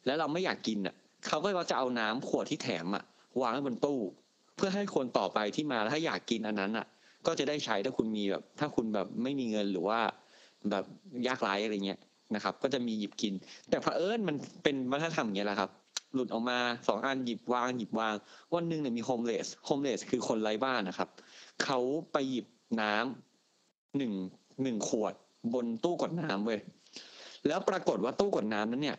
[0.05, 0.95] แล้วเราไม่อยากกินอะ
[1.27, 3.03] เขาก็จะเอาน้ำขวดที่แถมอะ
[3.41, 3.99] วางไว้บนตู้
[4.55, 6.85] เพื่อให้คนต่อไปที่มาแล้วถ้าอยากกินอันนั้นอะ
[7.25, 9.99] ก็จะได้ใช้ถ้าคุณมีแบบ ถ้าคุณแบบไม่มีเงินหรือว่า
[10.71, 10.83] แบบ
[11.27, 11.99] ยากไร้อะไรเงี้ย
[12.35, 13.33] นะครับ ก็จะมีหยิบกิน
[13.69, 15.69] แต่เผอิญมันเป็นวัฒนธรรมอย่างเงี้ยแหละครับ
[16.13, 18.15] หลุดออกมาสองอันหยิบวางหยิบวาง
[18.53, 21.09] วันหนึ่งเนี่ยมี homeless homeless คือคนไร้บ้านนะครับ
[21.63, 21.79] เขา
[22.11, 22.45] ไปหยิบ
[22.81, 24.13] น้ำหนึ่ง
[24.63, 25.13] หนึ่งขวด
[25.53, 26.59] บนตู้กดน้ำเว้ย
[27.47, 28.97] แล้วปรากฏว่าตู้กดน้ำนั้นเนี่ย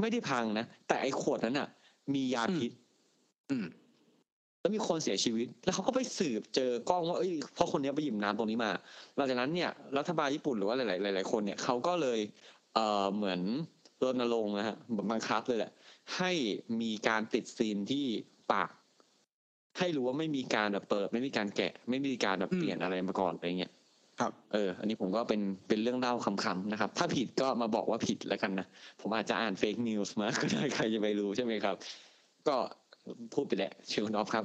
[0.00, 1.68] ไม่ได้พังนะ แต่ไอ้ขวดนั้นอะ
[2.14, 2.70] มียาพิษ
[3.50, 3.66] อืม
[4.60, 8.70] แล้วมีคนเสียชีวิต แล้วเขาก็ไปสืบเจอกล้องว่าเอ้ยเพราะคนเนี้ยไปหยิบน้ำตรงนี้มา
[9.16, 12.18] หลังจากนั้นเนี่ยรัฐบาลญี่ปุ่นหรือว่าหลาย ๆ หลาย ๆ คนเนี่ยเขาก็เลย
[12.74, 13.40] เอ่อเหมือน
[14.04, 15.72] รณรงค์นะฮะเหมือนบังคับเลยแหละ
[16.16, 16.32] ให้
[16.80, 18.06] มีการติดซีนที่
[18.52, 18.70] ปาก
[19.78, 23.72] ให้รู้ว่าไม่มีการแบบเปิด ไม่มีการแกะ ไม่มีการแบบอืมเปลี่ยนอะไรมาก่อนอะไรเงี้ย
[24.20, 28.66] ครับ เออ อันนี้ผมก็เป็นเป็นเรื่องเล่าขำๆนะครับ ถ้าผิดก็มาบอกว่าผิดแล้วกันนะ
[29.00, 31.76] ผมอาจจะอ่าน fake news มาก็ได้ใครจะไปรู้ใช่ไหมครับ
[32.48, 32.56] ก็
[33.34, 34.44] พูดไปแหละเชิญคุณออฟครับ